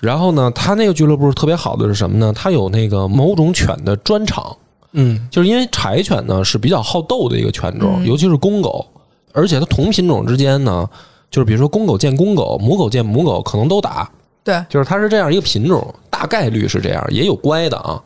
[0.00, 2.32] 然后呢，它那个俱乐部特别好的是什么呢？
[2.36, 4.56] 它有那个某种犬的专场，
[4.92, 8.86] 嗯就是因为柴犬呢是比较好斗的一个犬种，嗯尤其是公狗，
[9.32, 10.88] 而且它同品种之间呢，
[11.30, 14.10] 就是比如说公狗见公狗，母狗见母狗，可能都打，
[14.42, 18.02] 对就是它是这样一个品种，大概率是这样，也有乖的啊。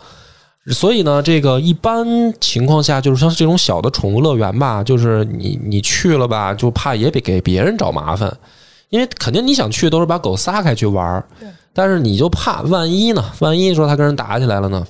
[0.69, 2.07] 所以呢，这个一般
[2.41, 8.35] 情况下，就是像这种小的宠物乐园吧，就是你你去了吧，就怕也得给别人找麻烦，
[8.89, 13.23] 因为肯定你想去都是把狗撒开去玩儿对，但是你就怕万一呢？
[13.41, 14.87] 万一说它跟人打起来了呢？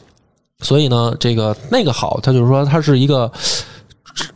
[0.61, 3.31] 所以呢，这个那个好，它就是说它是一个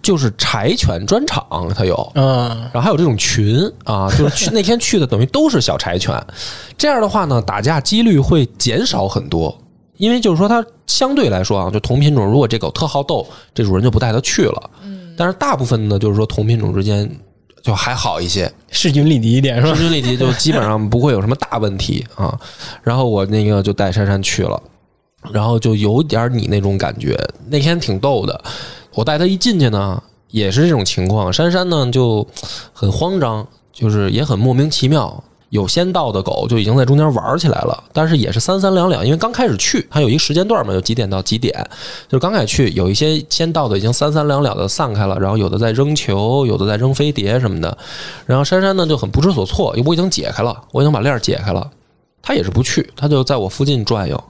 [0.03, 6.15] 就是柴犬专场，它有，嗯然后还有这种群啊， 就是去那天去的等于都是小柴犬，
[6.77, 9.57] 这样的话呢，打架几率会减少很多。
[9.97, 14.71] 因为就是说，它相对来说啊，就同品种，如果这狗特好斗，这主人就不带它去了。
[14.85, 17.11] 嗯，但是大部分呢，就是说同品种之间
[17.65, 19.75] 就还好一些，势均力敌一点是吧？
[19.75, 22.33] 势均力敌，就基本上不会有什么大问题啊。
[22.81, 24.63] 然后我那个就带珊珊去了，
[25.33, 27.19] 然后就有点你那种感觉。
[27.49, 28.41] 那天挺逗的，
[28.99, 31.33] 我带她一进去呢，也是这种情况。
[31.33, 32.27] 珊珊呢就
[32.73, 35.23] 很慌张，就是也很莫名其妙。
[35.51, 41.55] 有先到的狗就已经在中间玩起来了，但是也是三三两两，因为刚开始去，它有一个时间段嘛，有几点到几点，
[42.09, 47.79] 就是刚开始去，有一些先到的已经三三两两的散开了，然后有的在扔球，有的在扔飞碟什么的，
[48.27, 51.71] 然后珊珊呢就很不知所措，我已经解开了，我已经把链解开了，
[52.21, 54.23] 她也是不去，她就在我附近转悠，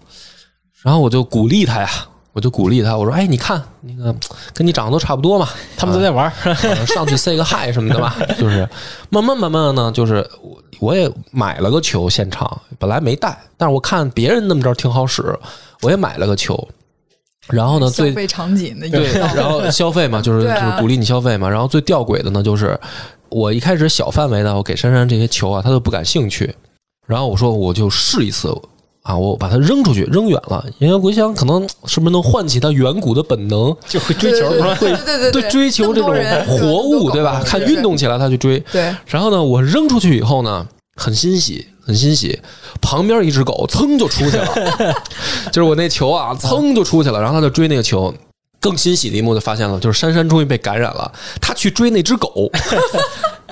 [0.82, 1.88] 然后我就鼓励她呀，
[2.38, 4.14] 我就鼓励他，我说：“哎，你看那个
[4.54, 6.32] 跟你长得都差不多嘛， 他们都在玩
[6.86, 8.66] 上去 say 个 hi 什么的吧， 就是
[9.10, 12.48] 慢慢慢慢的呢，就是我我也买了个球，现场
[12.78, 15.36] 本来没带，但是我看别人那么着挺好使，
[15.82, 16.68] 我也买了个球，
[17.48, 22.78] 然后呢，最消费场景的对，然后 消费嘛，就是啊就是鼓励你消费嘛，然后最吊诡的呢，就是
[23.30, 26.54] 我一开始小范围的，我给珊珊这些球啊，她都不感兴趣，
[27.04, 28.54] 然后我说我就试一次。
[29.08, 34.76] 啊，我把它扔出去，扔远了，因为我想可能是不是能唤起它远古的本能，就会追求对是吧？
[34.78, 36.14] 对对对对追求这种
[36.46, 37.40] 活物，对吧？
[37.42, 38.60] 看运动起来它去追。
[38.70, 40.66] 对，然后呢，我扔出去以后呢，
[40.96, 42.38] 很欣喜，很欣喜。
[42.82, 44.46] 旁边一只狗噌就出去了，
[45.50, 48.12] 就是我那球啊，噌就出去了，然后它就追那个球。
[48.60, 52.50] 更欣喜的一幕就发现了，就是珊珊终于被感染了，她去追那只狗。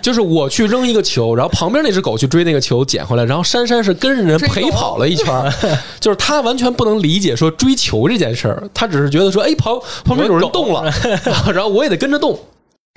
[0.06, 5.52] 就是我去扔一个球，然后旁边那只狗去追那个球捡回来，然后珊珊是跟着人陪跑了一圈儿，
[5.98, 10.88] 就是他完全不能理解说追球这件事儿，他只是觉得说，哎，旁旁边有人动了，
[11.52, 12.38] 然后我也得跟着动。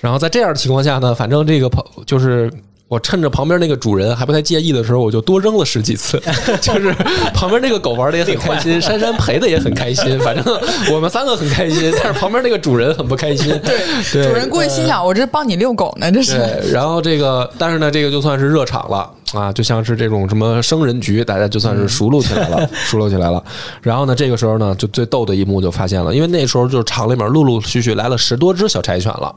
[0.00, 2.48] 然后在这样的情况下呢，反正这个跑就是
[2.90, 6.20] 我趁着旁边那个主人还不太介意的时候，我就多扔了十几次，
[6.60, 6.92] 就是
[7.32, 10.44] 旁边那个狗玩的也很开心，珊珊陪的也很开心，反正
[10.92, 13.48] 我们三个很开心，但是旁边那个主人很不开心。
[13.64, 13.78] 对
[14.12, 16.36] 对，主人过去心想，我这是帮你遛狗呢，这是。
[16.72, 23.40] 然后这个，但是呢，这个就算是热场了啊，就像是这种什么生人局，大家就算是熟络起来了，熟络起来了。
[23.82, 29.32] 然后呢，这个时候呢，就最逗的一幕就发现了，因为那时候就是厂里面陆陆续续来了十多只小柴犬了。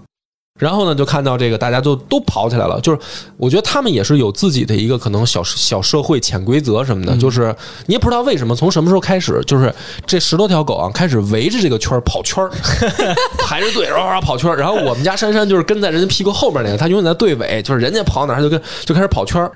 [0.59, 2.99] 然后呢，就看到这个大家就都跑起来了，就是
[3.37, 7.53] 我觉得他们也是有自己的一个可能小小社会潜规则什么的，就是
[7.87, 9.73] 你也不知道为什么，从什么时候开始，就是
[10.05, 12.51] 这十多条狗啊开始围着这个圈儿跑圈儿，
[13.45, 14.55] 排着队，然后跑圈儿。
[14.55, 19.51] 然后我们家珊珊就是跟在人家屁股后面那个，她永远在队尾，就是人家跑哪儿，她就跟就开始跑圈儿。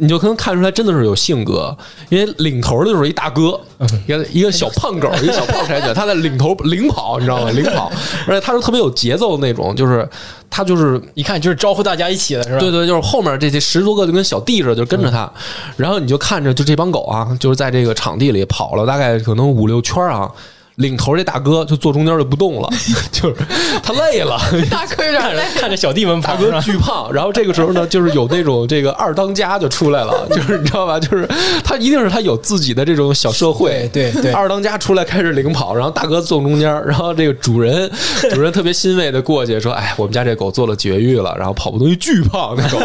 [0.00, 1.76] 你就可能看出来，真的是有性格，
[2.08, 3.60] 因为领头的就是一大哥，
[4.06, 7.50] 一个一个小胖狗， 一个小胖柴犬，他在领头领跑，你知道吗？
[7.52, 7.92] 领跑，
[8.26, 10.08] 而且他是特别有节奏的那种，就是
[10.50, 12.58] 他就是一看就是招呼大家一起的是吧？
[12.58, 15.32] 对对，就是后面这这十多个就跟小弟似的，就跟着他，
[15.76, 20.28] 然后你就看着就这帮狗啊，就是在这个场地里跑了大概可能五六圈啊。
[20.76, 22.68] 领头这大哥就坐中间就不动了，
[23.12, 23.36] 就是
[23.82, 24.38] 他累了。
[24.70, 30.98] 大哥有点累，看着小弟们 大跑，哥巨胖，然后这个时候呢，就是有那种这个二当家就出来了，就是你知道吧？
[30.98, 31.28] 就是
[31.62, 37.90] 他一定是他有自己的这种小社会，对对对二当家出来开始领跑，然后大哥坐中间，然后这个主人
[38.32, 42.78] 主人特别欣慰的过去说：“哎，我们家这狗做了绝育了，然后跑步东西巨胖，那狗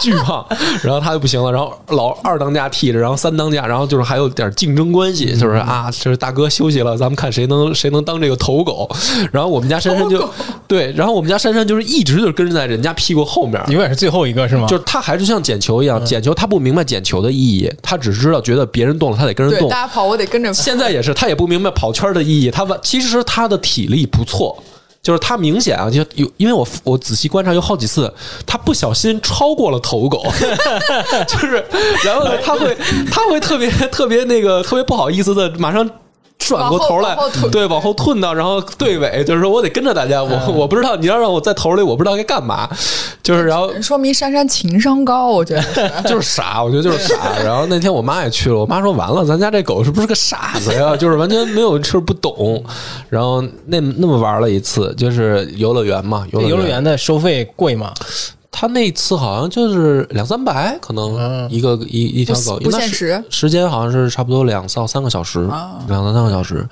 [0.00, 0.46] 巨胖，
[0.82, 8.88] 然后他就不行了，然后老二当家替着，然后三当家，然后就是还有点竞争关系，就是啊，就是大哥休息了，咱们看谁能谁能当这个头狗，
[9.32, 10.28] 然后我们家珊珊就
[10.68, 14.66] 对，然后我们家珊珊就是一直就是跟在人家屁股后面，永远是最后一个是吗？
[14.68, 19.82] 就是他还是像捡球一样，捡球他不明白捡球的意义，他只知道觉得别人动了，他得跟着，动大。
[19.82, 20.54] 家跑我得跟着跑。
[20.54, 22.50] 现在也是，他也不明白跑圈的意义。
[22.50, 24.62] 他完其实他的体力不错，
[25.02, 28.12] 就是他明显啊，就有因为我我仔细观察有好几次，
[28.46, 30.22] 他不小心超过了头狗，
[31.26, 31.64] 就是
[32.04, 32.76] 然后呢，他会
[33.10, 35.88] 他会特别特别那个特别不好意思的马上。
[36.56, 37.16] 转过头来
[37.50, 42.68] 对，往后退到，然后队尾，就是说我得跟着大家，我我不知道你要让我在头里，我不知道该干嘛，
[43.22, 45.62] 就是然后 说明珊珊情商高，我觉得。
[46.04, 47.38] 就是傻，我觉得就是傻。
[47.42, 50.96] 然后那天我妈也去了，我妈说完了，咱家这狗是不是个傻子呀？
[50.96, 52.62] 就是完全没有就是不懂。
[53.08, 57.92] 然后那那么玩了一次，就是游乐园嘛，游乐游乐园的收费贵吗？
[58.54, 65.40] 他那次好像就是两三百，可能嗯一个一一条狗，不限时时间好像是差不多两到三个小时，
[65.88, 66.64] 两到三个小时，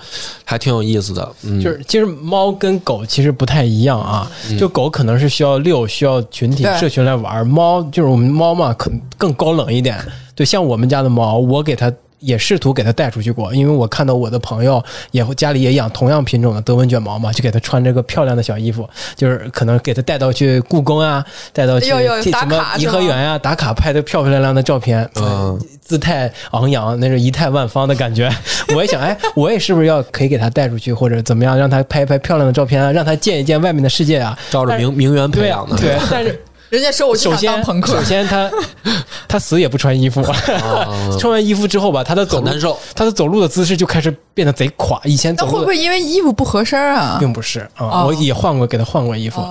[0.45, 1.33] 还挺有意思的。
[1.43, 9.99] 嗯，就是其实猫跟狗其实不太一样啊，就狗可能是需要遛，需要群体社群来玩，猫就是我们猫嘛，可更高冷一点。
[10.35, 11.91] 对，像我们家的猫，我给它
[12.21, 28.31] 也试图给它带出去过，因为我看到我的朋友也会家里也养同样品种的德文卷毛嘛，就给它穿这个漂亮的小衣服，就是可能给它带到去故宫啊，带到去什么颐和园啊，打卡拍的漂漂亮亮的照片，嗯姿态昂扬，那是仪态万方的感觉。
[28.75, 34.39] 我也想，哎，我也是不是要可以给它带出去，或者怎么样，让它拍一拍漂亮的照片啊，让它见一见外面的世界啊。
[34.51, 38.51] 照着名名媛培养的，对，但是人家说我想当先朋克首，先他
[39.29, 42.77] 他死也不穿衣服，啊穿完衣服之后吧，他的走难受。
[42.95, 45.01] 他的走路的姿势就开始变得贼垮。
[45.05, 47.17] 以前那会不会因为衣服不合身啊？
[47.21, 49.51] 并不是啊，哦我也换过给他换过衣服哦，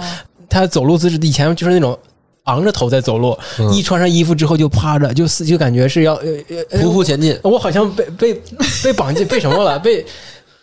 [0.49, 1.97] 它走路姿势以前就是那种。
[2.45, 6.25] 昂着头在走路，嗯一穿上衣服之后就趴着，就死就感觉是要呃
[6.71, 8.41] 呃匍匐前进，我好像被被
[8.83, 9.77] 被绑进被什么了？
[9.77, 10.03] 被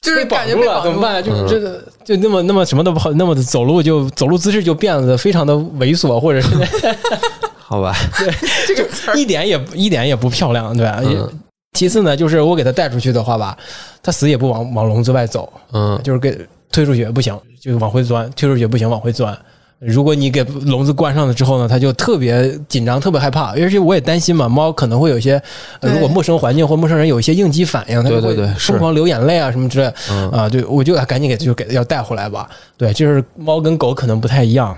[0.07, 1.23] 就是被绑感觉住了，被绑住怎么办？
[1.23, 6.49] 就是这个就那么那么什么都不好，那么的走路就走路姿势就变得非常的猥琐，或者是
[7.59, 7.95] 好吧？
[8.19, 8.33] 对
[8.67, 11.01] 这个词一点也一点也不漂亮，对吧？
[11.05, 11.29] 嗯
[11.73, 13.55] 其次呢，就是我给他带出去的话吧，
[14.03, 16.35] 他死也不往往笼子外走，嗯，就是给
[16.73, 19.37] 推出去不行，就往回钻；推出去不行，往回钻。
[19.79, 23.53] 如果你给笼子关上了之后呢，它就特别紧张，特别害怕。
[23.53, 25.41] 而且我也担心嘛，猫可能会有一些，
[25.81, 29.87] 呃如果陌生环境或陌生人有一些应激反应，它就会疯狂流眼泪啊什么之类
[30.33, 32.49] 啊，对，我就赶紧给就给要带回来吧。
[32.79, 34.77] 对，就是猫跟狗可能不太一样。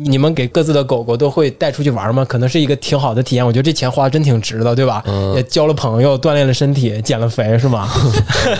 [0.00, 2.24] 你们给各自的狗狗都会带出去玩吗？
[2.24, 3.44] 可能是一个挺好的体验。
[3.44, 5.02] 我觉得这钱花的真挺值的，对吧？
[5.06, 7.88] 嗯也交了朋友，锻炼了身体，减了肥，是吗？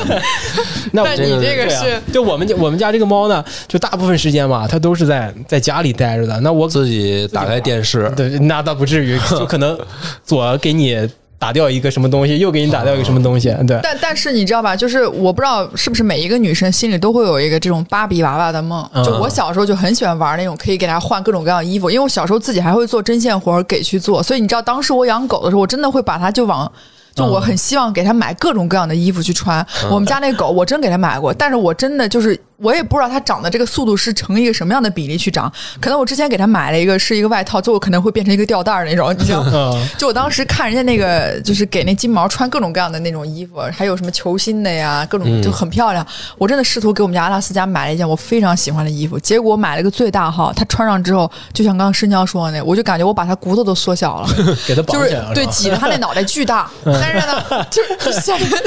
[0.91, 6.41] 那你这个是就我们家我们家这个猫呢，就大部分时间嘛，它都是在在家里待着的。
[6.41, 9.79] 那我自己打开电视，对那倒不至于，就可能
[10.25, 13.79] 左给你打掉一个什么东西，又给你打掉一个什么东西，对。
[13.83, 14.75] 但但是你知道吧？
[14.75, 18.89] 就是我不知道是不是每一个女生心里都会有一个这种芭比娃娃的梦。
[18.93, 26.71] 嗯就我小时候就很喜欢玩那种可以给她换各种各样的衣服，因为我小时候自己还会做针线活给去做，所以你知道当时我养狗的时候，我真的会把它就往。
[27.15, 29.67] 就我很希望给它买各种各样的衣服去穿。
[29.91, 35.51] 我们家那狗，我真给它买过，但是我真的就是我也不知道它长的这个速度是成一个什么样的比例去长。
[35.81, 39.45] 可能我之前给它买了一个是一个外套，最后可能会变成一个吊带儿那种，你知道
[39.97, 46.05] 就我当时看人家那个，就是给那金毛穿各种各样的那种衣服，还有什么球星的呀，各种嗯就很漂亮。
[46.37, 54.29] 我真的试图给我们家阿拉斯加买了一件我非常喜欢的衣服，结果买了个最大号，它穿上之后，就像刚刚申江说的那，我就感觉我把它骨头都缩小了。
[54.67, 58.59] 给他绑就是起来了，对挤得他那脑袋巨大， 但是呢，就是就显得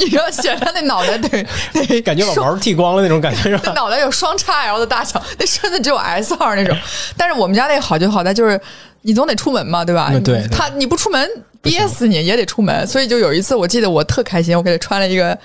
[0.00, 1.44] 你知道显得他那脑袋得
[1.86, 3.72] 得感觉把毛剃光了那种感觉是那吧？
[3.76, 6.76] 脑袋有双叉 L 的大小， 那身子只有 S 号那种。
[7.16, 8.60] 但是我们家那个好就好在就是
[9.02, 10.12] 你总得出门嘛，对吧？
[10.24, 11.28] 对他你不出门
[11.62, 15.36] 憋死你也得出门，所以就有一次我记得我特开心，我给他穿了一个，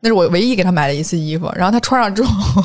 [0.00, 2.62] 那是我唯一给他买的一次衣服，然后他穿上之后。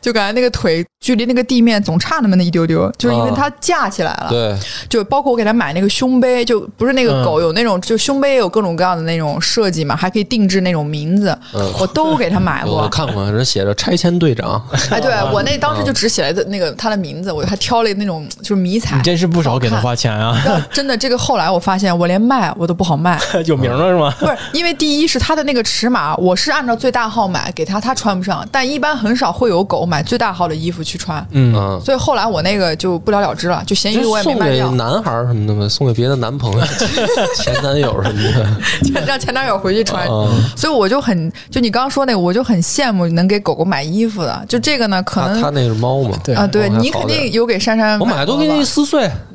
[0.00, 4.28] 就感觉那个腿距离那个地面总差那么那一丢丢，就是因为啊它架起来了。
[4.30, 4.56] 对，
[4.88, 12.88] 就包括我给他买那个胸杯，就不是那个嗯狗有那种，就胸杯也有各种各样的那种设计嘛，还可以定制那种名字，嗯我都给他买过我。
[12.88, 18.96] 看过，人写着拆迁队长， 哎，对 我那当时就只写了那个他的名字，我还挑了那种就是迷彩。
[18.96, 20.36] 你真是不少给他花钱啊，
[20.72, 24.14] 真的，这个后来我发现，我连卖我都不好卖，有名了是吗？
[24.20, 36.60] 不是因为第一是他的那个尺码，我是按照最大号买给他，他穿不上，但一般很少会有狗买最大号的衣服去穿，嗯，嗯，所以后来我那个就不了了之了，就闲鱼我也没送给卖掉，男孩什么的嘛，送给别的男朋友、
[37.34, 39.02] 前男友什么的。
[39.06, 40.06] 让前男友回去穿。
[40.06, 44.44] 嗯， 所以我就很，就你刚刚说那个，我就很羡慕能给狗狗买衣服的。
[44.46, 49.10] 就这个呢，可能他他那是猫嘛，对啊，对你肯定有给珊珊我买都给你撕碎，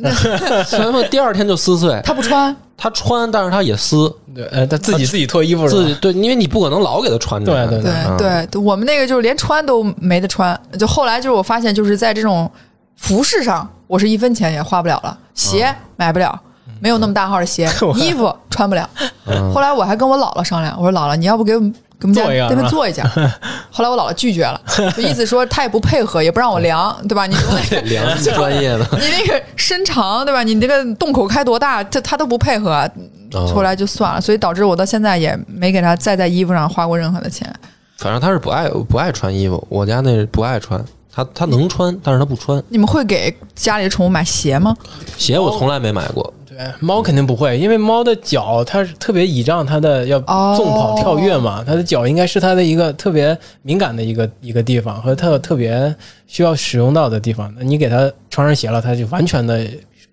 [0.72, 2.00] 然后第二天就撕碎。
[2.04, 5.82] 他不穿，他穿，但是他也撕，对，呃，他自己自己脱衣服是吧？
[5.82, 7.52] 自己对，因为你不可能老给他穿着。
[7.52, 10.58] 对对对嗯对对，我们那个就是连穿都没得穿。
[10.78, 12.50] 就后来就是我发现，就是在这种
[12.96, 16.40] 服饰上，我是一分钱也花不了了，鞋买不了。
[16.80, 17.68] 没有那么大号的鞋，
[17.98, 18.88] 衣服穿不了。
[19.26, 23.04] 嗯后来我还跟我姥姥商量，我说姥姥，你要不给我们给我们家做一个那边做一下？
[23.72, 24.60] 后来我姥姥拒绝了，
[24.96, 27.26] 就意思说她也不配合，也不让我量，对吧？
[27.26, 27.36] 你
[27.90, 30.44] 量专业的， 你那个身长对吧？
[30.44, 32.90] 你那个洞口开多大，他他都不配合，
[33.34, 37.52] 哦后来就算了，所以导致我到现在也没给他再在衣服上花过任何的钱。
[37.98, 44.76] 反正他是不爱不爱穿衣服，我家那不爱穿，他他能穿，但是他不穿你们会给家里的宠物买鞋吗？
[45.18, 46.32] 鞋，我从来没买过。
[46.58, 55.96] 对，猫肯定不会，因为猫的脚它是特别倚仗它的要哦纵跑跳跃嘛，它的脚应该是它的一个特别敏感的一个一个地方和它特别
[56.26, 57.54] 需要使用到的地方。
[57.56, 59.68] 那你给它穿上鞋了，它就完全的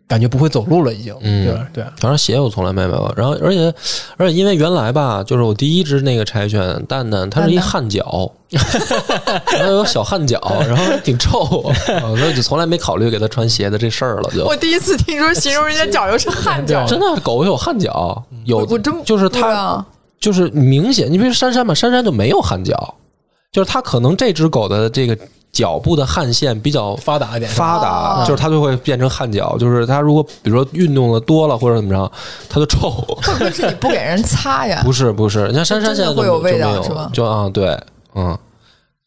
[0.06, 1.46] 感觉不会走路了，已经，嗯。
[1.46, 1.68] 对吧？
[1.72, 3.72] 对，反正鞋我从来没买过，然后而且
[4.16, 7.70] 而且因为原来吧，就是我第一只那个柴犬蛋蛋，它是一蛋蛋。
[7.72, 8.32] 汗脚，
[9.58, 10.38] 然后有小汗脚，
[10.68, 11.74] 然后挺臭，啊
[12.16, 14.30] 所以就从来没考虑给它穿鞋的这事儿了。
[14.30, 14.44] 就。
[14.44, 19.84] 我第一次听说形容人家脚又是汗脚，真的狗有汗脚，有我我真就是它
[20.20, 22.94] 就是明显，你比如珊珊吧，珊珊就没有汗脚，
[23.50, 25.16] 就是它可能这只狗的这个
[25.54, 29.56] 脚部的汗腺比较发达一点，发达，哦就是它就会变成汗脚。
[29.56, 32.12] 就是它如果比如说运动的多了或者怎么着，
[32.50, 32.90] 它就臭。
[32.90, 34.82] 会不会是你不给人擦呀？
[34.84, 37.80] 不是不是，你看珊珊现在会有味道有是吧就啊对，
[38.14, 38.36] 嗯。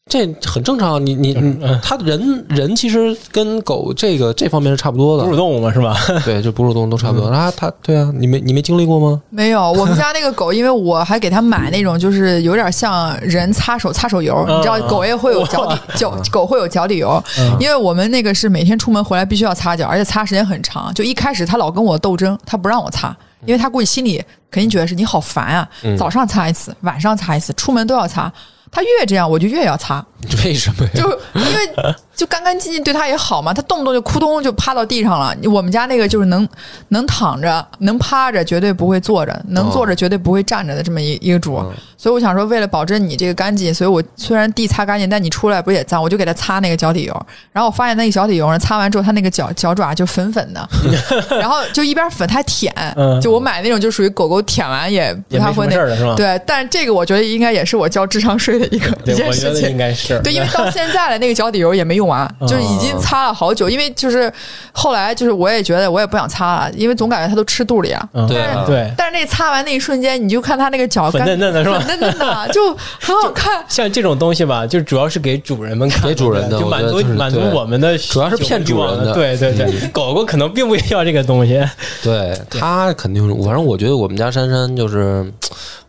[0.09, 5.95] 这很正常，你你你，它人人其实跟狗这个这方面是差不多的哺乳，动物嘛，是吧？
[6.23, 7.29] 对，就哺乳动物都差不多。
[7.29, 9.21] 它它对啊，你没你没经历过吗？
[9.29, 20.93] 没有，我们家那个狗，因为我还给它买那种，就是有点像人擦手擦手油，嗯你知道，狗也会有脚底脚，狗会有脚底油，嗯因为我们那个是每天出门回来必须要擦脚，而且擦时间很长。
[20.93, 28.31] 就一开始它老跟我斗争，它不让我擦，因为它估计心里肯定觉得是你好烦啊，嗯早上擦一次，晚上擦一次，出门都要擦。
[28.77, 30.05] 他越这样，我就越要擦，
[30.45, 30.91] 为什么呀？
[30.95, 31.09] 就
[31.39, 35.35] 因为 就干干净净对它也好嘛，它动不动就扑通就趴到地上了。
[35.51, 36.47] 我们家那个就是能
[36.89, 41.57] 能躺着，能趴着，绝对不会坐着，能坐着绝对不会站着的这么一一个主。
[41.57, 47.25] 嗯所以我想说，为了保证你这个干净，所以我虽然地擦干净，但你出来不也脏，我就给它擦那个脚底油。
[47.51, 50.69] 然后我发现那个脚底油呢，擦完之后，它那个脚脚爪就粉粉的，
[51.39, 52.71] 然后就一边粉它还舔。
[52.95, 56.13] 嗯就我买那种就属于狗狗舔完也不太会那是吧？
[56.15, 59.75] 对，但这个我觉得应该也是我交智商税的一个一对，件我觉得事情应。
[59.77, 63.69] 该是对，因为到现在了，那个脚底油也没用完，就是已经擦了好久。
[63.69, 64.31] 因为就是
[64.71, 68.09] 后来就是我也觉得我也不想擦了，因为总感觉它都吃肚里啊。
[68.13, 73.63] 嗯对啊对，但是那擦完那一瞬间，你就看它那个脚粉干嫩嫩的是吧粉嫩嫩的，就很好看。
[73.67, 81.63] 像这种东西吧，就主要是给主人们看，给主人的就满足满足我们的主要是骗主人的嗯对对对， 狗狗可能并不要这个东西。
[82.03, 85.25] 对它肯定是，反正我觉得我们家珊珊就是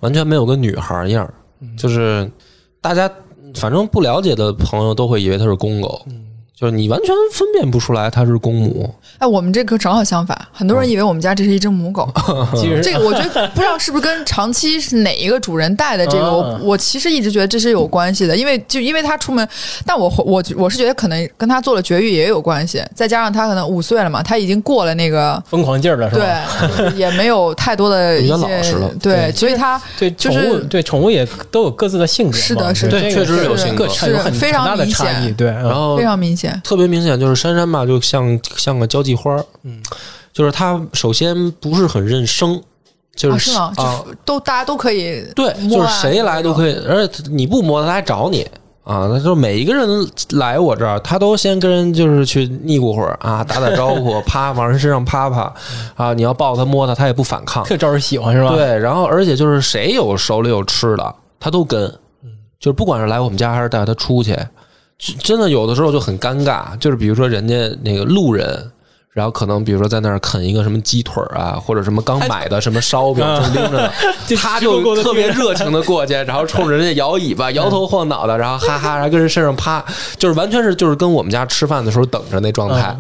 [0.00, 1.32] 完全没有个女孩儿样儿，
[1.76, 2.28] 就是
[2.80, 3.10] 大家
[3.58, 6.00] 反正不了解的朋友都会以为它是公狗，
[6.58, 8.92] 就是你完全分辨不出来它是公母。
[9.18, 12.08] 哎，我们这个正好相反，很多人以为我们家这是一只母狗。
[12.56, 19.48] 其实这个我觉得 不知道是不是跟长期是哪一个主人带的这个，我啊我其实一直觉得这是有关系的，因为就因为它出门，
[19.86, 25.40] 但我我我是觉得可能跟它做了绝育也有关系，再加上它可能五岁了嘛，它已经过了那个。
[25.48, 26.44] 疯狂劲儿了，是吧？
[26.76, 36.47] 对，也没有太多的一 比较些老实了对，所以它对，宠就是物对宠物也都有各自的性格，是的是的确实是有性格是非常大的明显差异，对，然然后非常明显。
[36.64, 39.82] 特别明显就是珊珊吧，就像像个交际花嗯，
[40.32, 42.60] 就是她首先不是很认生，
[43.14, 43.72] 就啊，是是吗？
[43.76, 48.46] 啊，就都大家都可以对，就是谁来都可以，而且你不摸他还找你
[48.84, 49.86] 啊，那就是每一个人
[50.30, 55.52] 来我这儿，他都先跟人就是去腻咕会儿啊，打打招呼， 啪往人身上趴趴
[55.94, 61.86] 啊，你要抱他摸他，他也不反抗，特招人喜欢是吧？，对，然后而且就是谁有手里有吃的，他都跟，
[62.58, 64.40] 就是不管是来我们家还是带他出去，就
[64.98, 68.70] 真的有的时候就很尴尬，就是比如说人家那个路人。
[69.10, 73.90] 然后可能比如说在那儿啃一个什么鸡腿儿啊，或者什么刚买的什么烧饼正拎着呢，
[74.40, 79.84] 他就特别热情的过去，然后冲着人家摇尾巴、摇头晃脑的，然后哈哈，然后跟人身上趴，
[80.18, 82.96] 就是完全是就是跟我们家吃饭的时候等着那状态。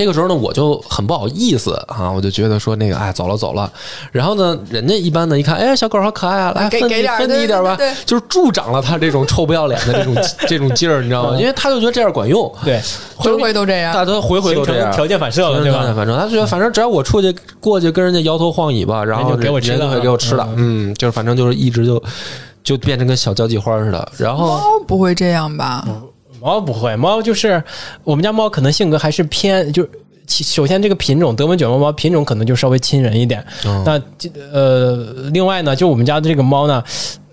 [0.00, 3.70] 这个时候呢，我就很不好意思啊，我就觉得说那个，哎，走了走了。
[4.12, 10.16] 然后呢，人家一般呢一看，哎，小狗好可爱啊，来分你给给点分你一点吧对对对，就是助长了他这种臭不要脸的这种
[10.48, 11.36] 这种劲儿，你知道吗？
[11.38, 12.80] 因为他就觉得这样管用，对，
[13.14, 13.92] 回回都这样。
[13.92, 14.90] 大家回回都这样。
[14.90, 15.94] 条件反射了，条件？
[15.94, 17.30] 反射他觉得，反正只要我出去
[17.60, 22.02] 过去跟人家摇头晃尾巴，然后人就给我吃的人就会给我吃的，嗯，就是反正就是一直就
[22.64, 24.12] 就变成跟小交际花似的。
[24.16, 25.84] 然后猫不会这样吧？
[26.40, 27.62] 猫不会，猫就是
[28.04, 29.86] 我们家猫可能性格还是偏就。
[30.26, 33.44] 其首先，这个品种德文卷毛猫品种可能就稍微亲人一点。
[33.66, 36.84] 嗯那这呃，另外呢，就我们家的这个猫呢，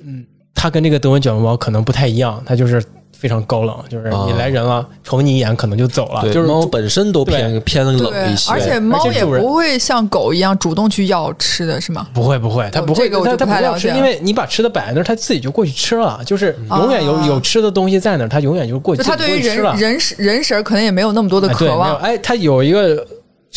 [0.03, 2.83] 嗯，它跟这个德文卷毛猫可能不太一样，它就是
[3.19, 12.07] 非常高冷，就是你来人了，瞅你一眼可能就走了，就是猫本身都偏偏冷对一，些，而且猫也不会像狗一样主动去要吃的，是吗？
[12.13, 19.75] 不会不会，它哦不会，这个我就它它不要吃，因为你把吃的摆在那儿，它自己就过去吃了，就是永远有啊有吃的东西在那儿，它永远就过去就它对于人过去吃了。
[19.75, 21.95] 人人食儿可能也没有那么多的渴望。
[21.97, 23.05] 哎，它有一个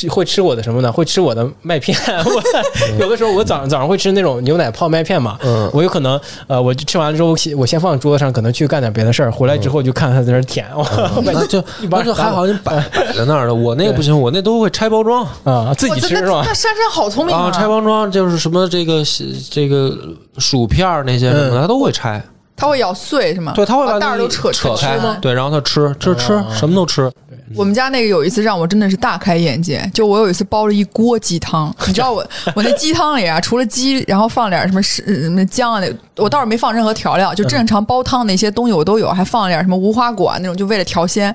[0.08, 0.90] 会吃我的什么呢？
[0.90, 1.96] 会吃我的麦片。
[2.24, 10.66] 我有的时候我早上早上会吃那种牛奶泡麦片嘛，嗯我有可能呃，我吃完了之后，先我先放桌子上，可能去干点别的事儿，回来之后就看他在那儿舔，
[11.24, 13.54] 那就一般那就还好，你摆 摆在那儿了。
[13.54, 16.54] 我那个不行，我那都会拆包装啊，自己吃是吧那？
[16.54, 19.02] 珊珊好聪明啊，拆包装就是什么这个
[19.50, 19.96] 这个
[20.38, 22.22] 薯片儿那些什么的，他都会拆。
[22.60, 23.52] 它会咬碎是吗？
[23.56, 25.16] 对，它会把袋儿都扯扯开吗？
[25.20, 27.10] 对，然后它吃吃吃，什么都吃。
[27.56, 41.34] 我们家那个有一次让我真的是大开眼界，就我有一次煲了一锅鸡汤，你知道我我那鸡汤里啊，除了鸡，然后放点什么是什么姜啊，那我倒是没放任何调料，就正常煲汤那些东西我都有，还放了点什么无花果啊那种，就为了调鲜。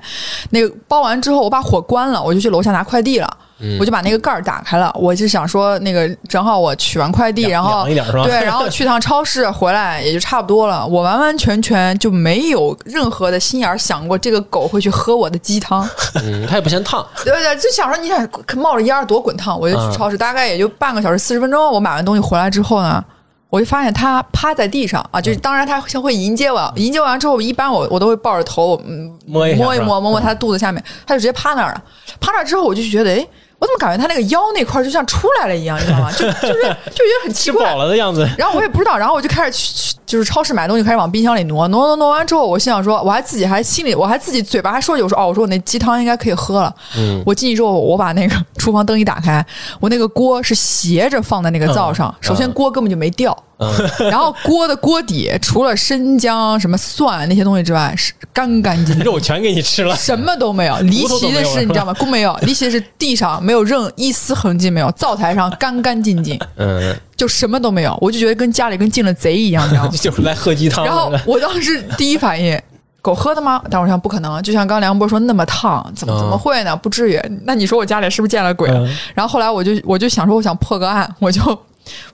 [0.50, 3.36] 那个煲完之后，我把火关了，我就去楼下拿快递了。
[3.80, 10.86] 我就把那个盖儿打开了，我就想说，那个正好我取完快递，然后对，然后 去趟超市回来也就差不多了。
[10.86, 15.88] 我完完全全就没有任何的心眼儿想过这个狗会去喝我的鸡汤。
[16.16, 17.06] 嗯，它也不嫌烫。
[17.24, 21.72] 对对，就想说你想冒着烟儿多滚烫，我就嗯去超市，大概也就半个小时四十分钟。
[21.72, 23.02] 我买完东西回来之后呢，
[23.48, 31.82] 我就发现它趴在地上啊，就是当然它会迎接我，迎接完之后，一般我我都会抱着头，嗯，摸一摸，摸摸它肚子下面，它就直接趴那儿了。
[32.20, 33.26] 趴那儿之后，我就觉得，哎，
[33.58, 36.12] 我怎么感觉他那个腰那块儿就像出来了一样，你知道吗？
[36.12, 37.78] 就就是就觉得很奇吃怪饱。
[37.78, 38.28] 了的样子。
[38.36, 46.74] 然后我也不知道，然后我就开始去去就是超市买东西，开始往冰箱里挪，挪挪挪完之后，我心想说，我还自己还心里我还自己嘴巴还说有说哦，我说我那鸡汤应该可以喝了。
[46.98, 49.44] 嗯，我进去之后，我把那个厨房灯一打开，
[49.80, 53.72] 我那个锅是斜着放在那个灶上，首先锅根本就没掉，嗯，
[54.10, 59.04] 然后锅的锅底除了生姜、什么蒜那些东西之外，是干干净净。
[59.04, 61.94] 肉全给你吃了，什么都没有，离奇的是，你知道吗？
[61.94, 67.96] 锅没有，离奇的是地上没有任一丝痕迹没有，灶台上干干净净，嗯，就什么都没有。
[68.00, 69.90] 我就觉得跟家里跟进了贼一样，你知道吗？
[69.90, 71.10] 就是来喝鸡汤然后。
[71.24, 72.60] 我当时第一反应，
[73.00, 73.62] 狗喝的吗？
[73.70, 76.76] 但我想不可能，就像刚梁博说那么烫，怎么嗯怎么会呢？
[76.76, 77.18] 不至于。
[77.44, 78.80] 那你说我家里是不是见了鬼了？
[78.80, 81.40] 嗯然后后来我就我就想说，我想破个案，我就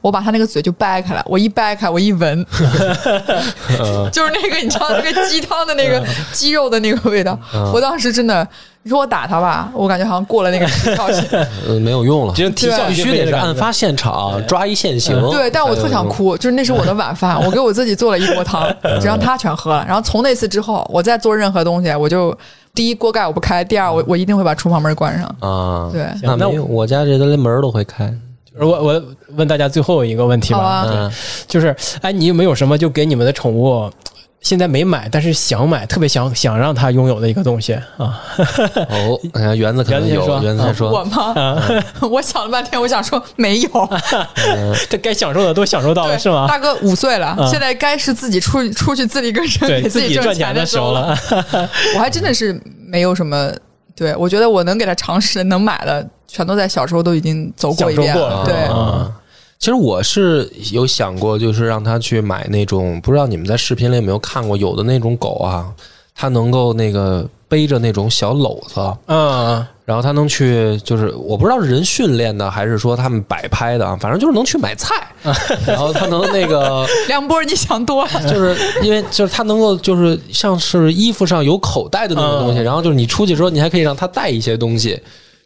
[0.00, 2.44] 我把他那个嘴就掰开了，我一掰开，我一闻，
[4.12, 6.02] 就是那个你知道那个鸡汤的那个
[6.32, 7.38] 鸡肉的那个味道，
[7.72, 8.46] 我当时真的，
[8.82, 11.24] 你说我打他吧，我感觉好像过了那个时效性。
[11.66, 15.18] 呃，没有用了，只能啼笑必须得是案发现场抓一现行。
[15.30, 16.02] 对，但我特想。
[16.08, 18.68] 哭，就是那是我的晚饭， 我给我自己做了一锅汤，
[19.00, 19.84] 只让他全喝了。
[19.86, 22.36] 然后从那次之后，我再做任何东西，我就
[22.74, 25.24] 第一锅盖我不开，第二我我一定会把厨房门关上。
[25.38, 28.12] 啊，对，那那没有，我家这连门都会开。
[28.58, 29.02] 我我
[29.36, 31.12] 问大家最后一个问题吧，啊嗯，
[31.46, 33.90] 就是哎，你有没有什么就给你们的宠物
[34.40, 38.20] 现在没买，但是想买，特别想想让它拥有的一个东西啊。
[38.88, 41.62] 哦， 哎园子可能有，园子先说园子，我吗？
[42.10, 43.70] 我想了半天，我想说 没有，
[44.90, 46.46] 这该享受的都享受到了，是吗？
[46.48, 51.06] 大哥五岁了，嗯现在该是自己出出去自力更生，对给自己赚钱的的时候了。
[51.30, 51.70] 了。
[51.94, 53.50] 我还真的是没有什么，
[53.94, 59.12] 对我觉得我能给他尝试能买的，全都在小时候都已经走过一遍了对，啊。
[59.58, 65.70] 其实我是有想过，就是让他去买那种，不知道你们在视频里有没有看过，有的那种狗啊，
[66.16, 74.94] 它能够那个背着那种小篓子，嗯，然后它能去，就是我不知道是人训练的还是说他们摆拍的啊，反正就是能去买菜，
[75.64, 78.10] 然后它能那个，梁波，你想多了。
[78.28, 85.00] 就是因为就是它能够就是像是衣服上有口袋的那种东西，嗯然后就是你出去之后，你还可以让它带一些东西，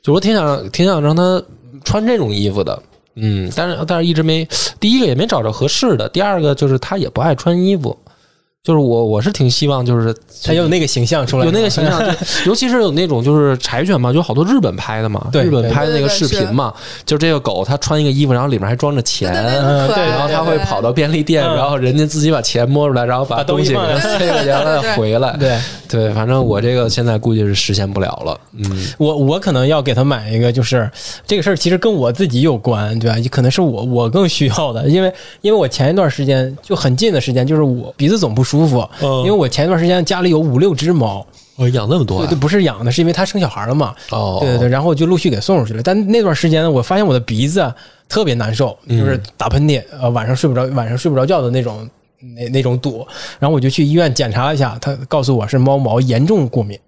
[0.07, 1.43] 就我挺想挺想让他
[1.85, 2.81] 穿这种衣服的。
[3.17, 4.47] 嗯，但是但是一直没，
[4.79, 7.99] 第一个也没找着合适的，第二个就是他也不爱穿衣服，
[8.67, 10.13] 就是我我是挺希望就是
[10.43, 12.01] 他有那个形象出来，有那个形象，
[12.45, 25.37] 就尤其是有那种就是柴犬嘛，有好多日本拍的嘛，对日本拍的那个对对对视频嘛，就这个狗它穿一个衣服，然后里面还装着钱，对对对嗯对然后它会跑到便利店，嗯然后人家自己把钱摸出来，然后把把东东西给它塞回去，让它对对回来。
[25.39, 25.57] 对
[25.89, 28.37] 对，反正我这个现在估计是实现不了了。
[28.57, 30.91] 嗯，我我可能要给他买一个，就是
[31.25, 33.17] 这个事儿其实跟我自己有关，对吧？
[33.19, 35.13] 也可能是我我更需要的，因为
[35.43, 41.27] 因为我前一段时间就很近的时间，就是我鼻子总不舒服，嗯因为我前一段时间家里有五六只猫，
[41.57, 45.83] 我养那么多对对，不是养的，是因为它生小孩了嘛，哦，对对对，然后就陆续给送出去了。
[45.83, 47.75] 但那段时间呢，我发现我的鼻子
[48.09, 51.89] 特别难受，嗯就是打喷嚏，呃，晚上睡不着，晚上睡不着觉的那种
[52.37, 53.05] 那那种堵。
[53.41, 56.79] 然后我就去医院检查了一下，他告诉我是猫毛严重过敏。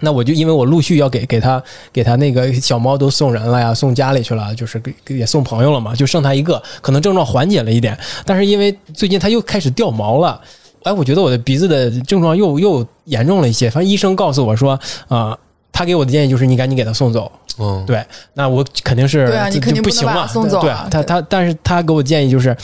[0.00, 1.60] 那我就因为我陆续要给给他
[1.92, 10.40] 给他那个小猫都送人了呀，送家里去了，就是给给也送朋友了嘛，就剩他一个，可能症状缓解了一点，但是因为最近他又开始掉毛了。
[10.82, 13.68] 哎，我觉得我的鼻子的症状又又严重了一些。
[13.70, 15.36] 反正医生告诉我说，啊、
[15.72, 17.30] 他给我的建议就是你赶紧给他送走。
[17.60, 18.04] 嗯，对，
[18.34, 20.26] 那我肯定是对啊你肯定不行嘛。
[20.26, 22.56] 送走对啊对他他，但是他给我建议就是，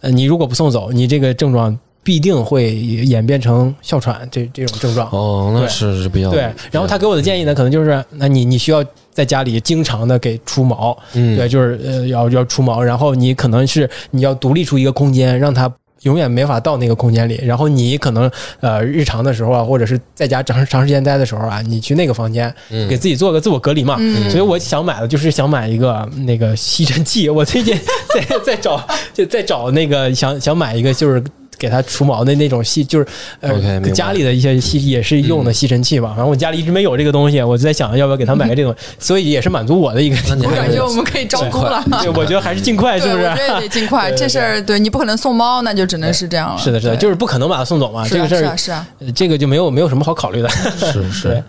[0.00, 5.08] 呃，你如果不送走，你这个症状必定会演变成哮喘这这种症状。
[5.10, 15.72] 哦，那是是比较对，然后他给我的建议呢，可能就是，那你你需要在家里经常的给除毛，嗯对，就是呃要要除毛，然后你可能是你要独立出一个空间，让它
[16.02, 18.30] 永远没法到那个空间里，然后你可能
[18.60, 23.96] 呃日常的时候啊，或者是在家长长时间待的时候啊，你去那个房间嗯给自己做个自我隔离嘛。
[23.98, 27.78] 嗯所以我想买的就是想买一个那个吸尘器，我最近
[28.14, 31.22] 在 在找就在找那个想想买一个就是。
[31.62, 33.06] 给它除毛的那种吸，就是
[33.38, 36.08] 呃家里的一些吸也是用的吸尘器吧。
[36.08, 40.16] 反正我家里一直没有这个东西，我就在想要不要给他买个这种， 所以也是满足我的一个。
[40.42, 41.80] 我感觉我们可以招工了。
[42.02, 43.26] 对，我觉得还是尽快，是对，不是？
[43.26, 44.10] 我觉得得 尽快。
[44.10, 46.58] 对对对这事儿对你不可能送猫，那就只能是这样了。
[46.58, 48.08] 是的，是的，就是不可能把它送走嘛。
[48.08, 50.48] 这个事儿是啊是啊，呃这个就没有没有什么好考虑的。
[50.48, 51.44] 是是，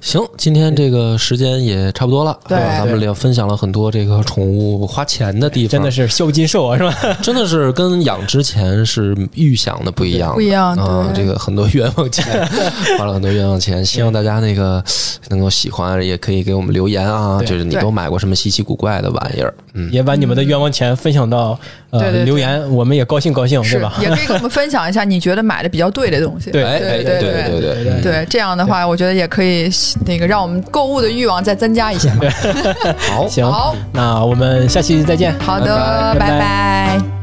[0.00, 7.18] 行，今天这个时间也差不多了，对啊咱们聊分享了很多这个宠物花钱的地方，真的是孝金兽啊，是吧？
[7.22, 9.16] 真的是跟养之前是
[9.48, 11.10] 预想的不一样，不一样啊！
[11.14, 12.24] 对这个很多冤枉钱，
[12.98, 14.82] 花了很多冤枉钱，希望大家那个
[15.30, 19.54] 能够喜欢，也可以给我们留言啊，就是你都买过什么稀奇古怪的玩意儿？
[19.72, 21.58] 嗯，也把你们的冤枉钱分享到
[21.90, 23.94] 呃对对对留言，我们也高兴高兴，对是吧？
[24.00, 26.50] 也可以给我们分享一下你觉得买的比较对的东西。
[26.50, 29.70] 对对对对对对对对，这样的话，我觉得也可以
[30.04, 32.24] 那个让我们购物的欲望再增加一些嘛。
[32.98, 35.34] 好，行，好，那我们下期再见。
[35.40, 36.38] 好的，拜拜拜
[36.98, 37.17] 拜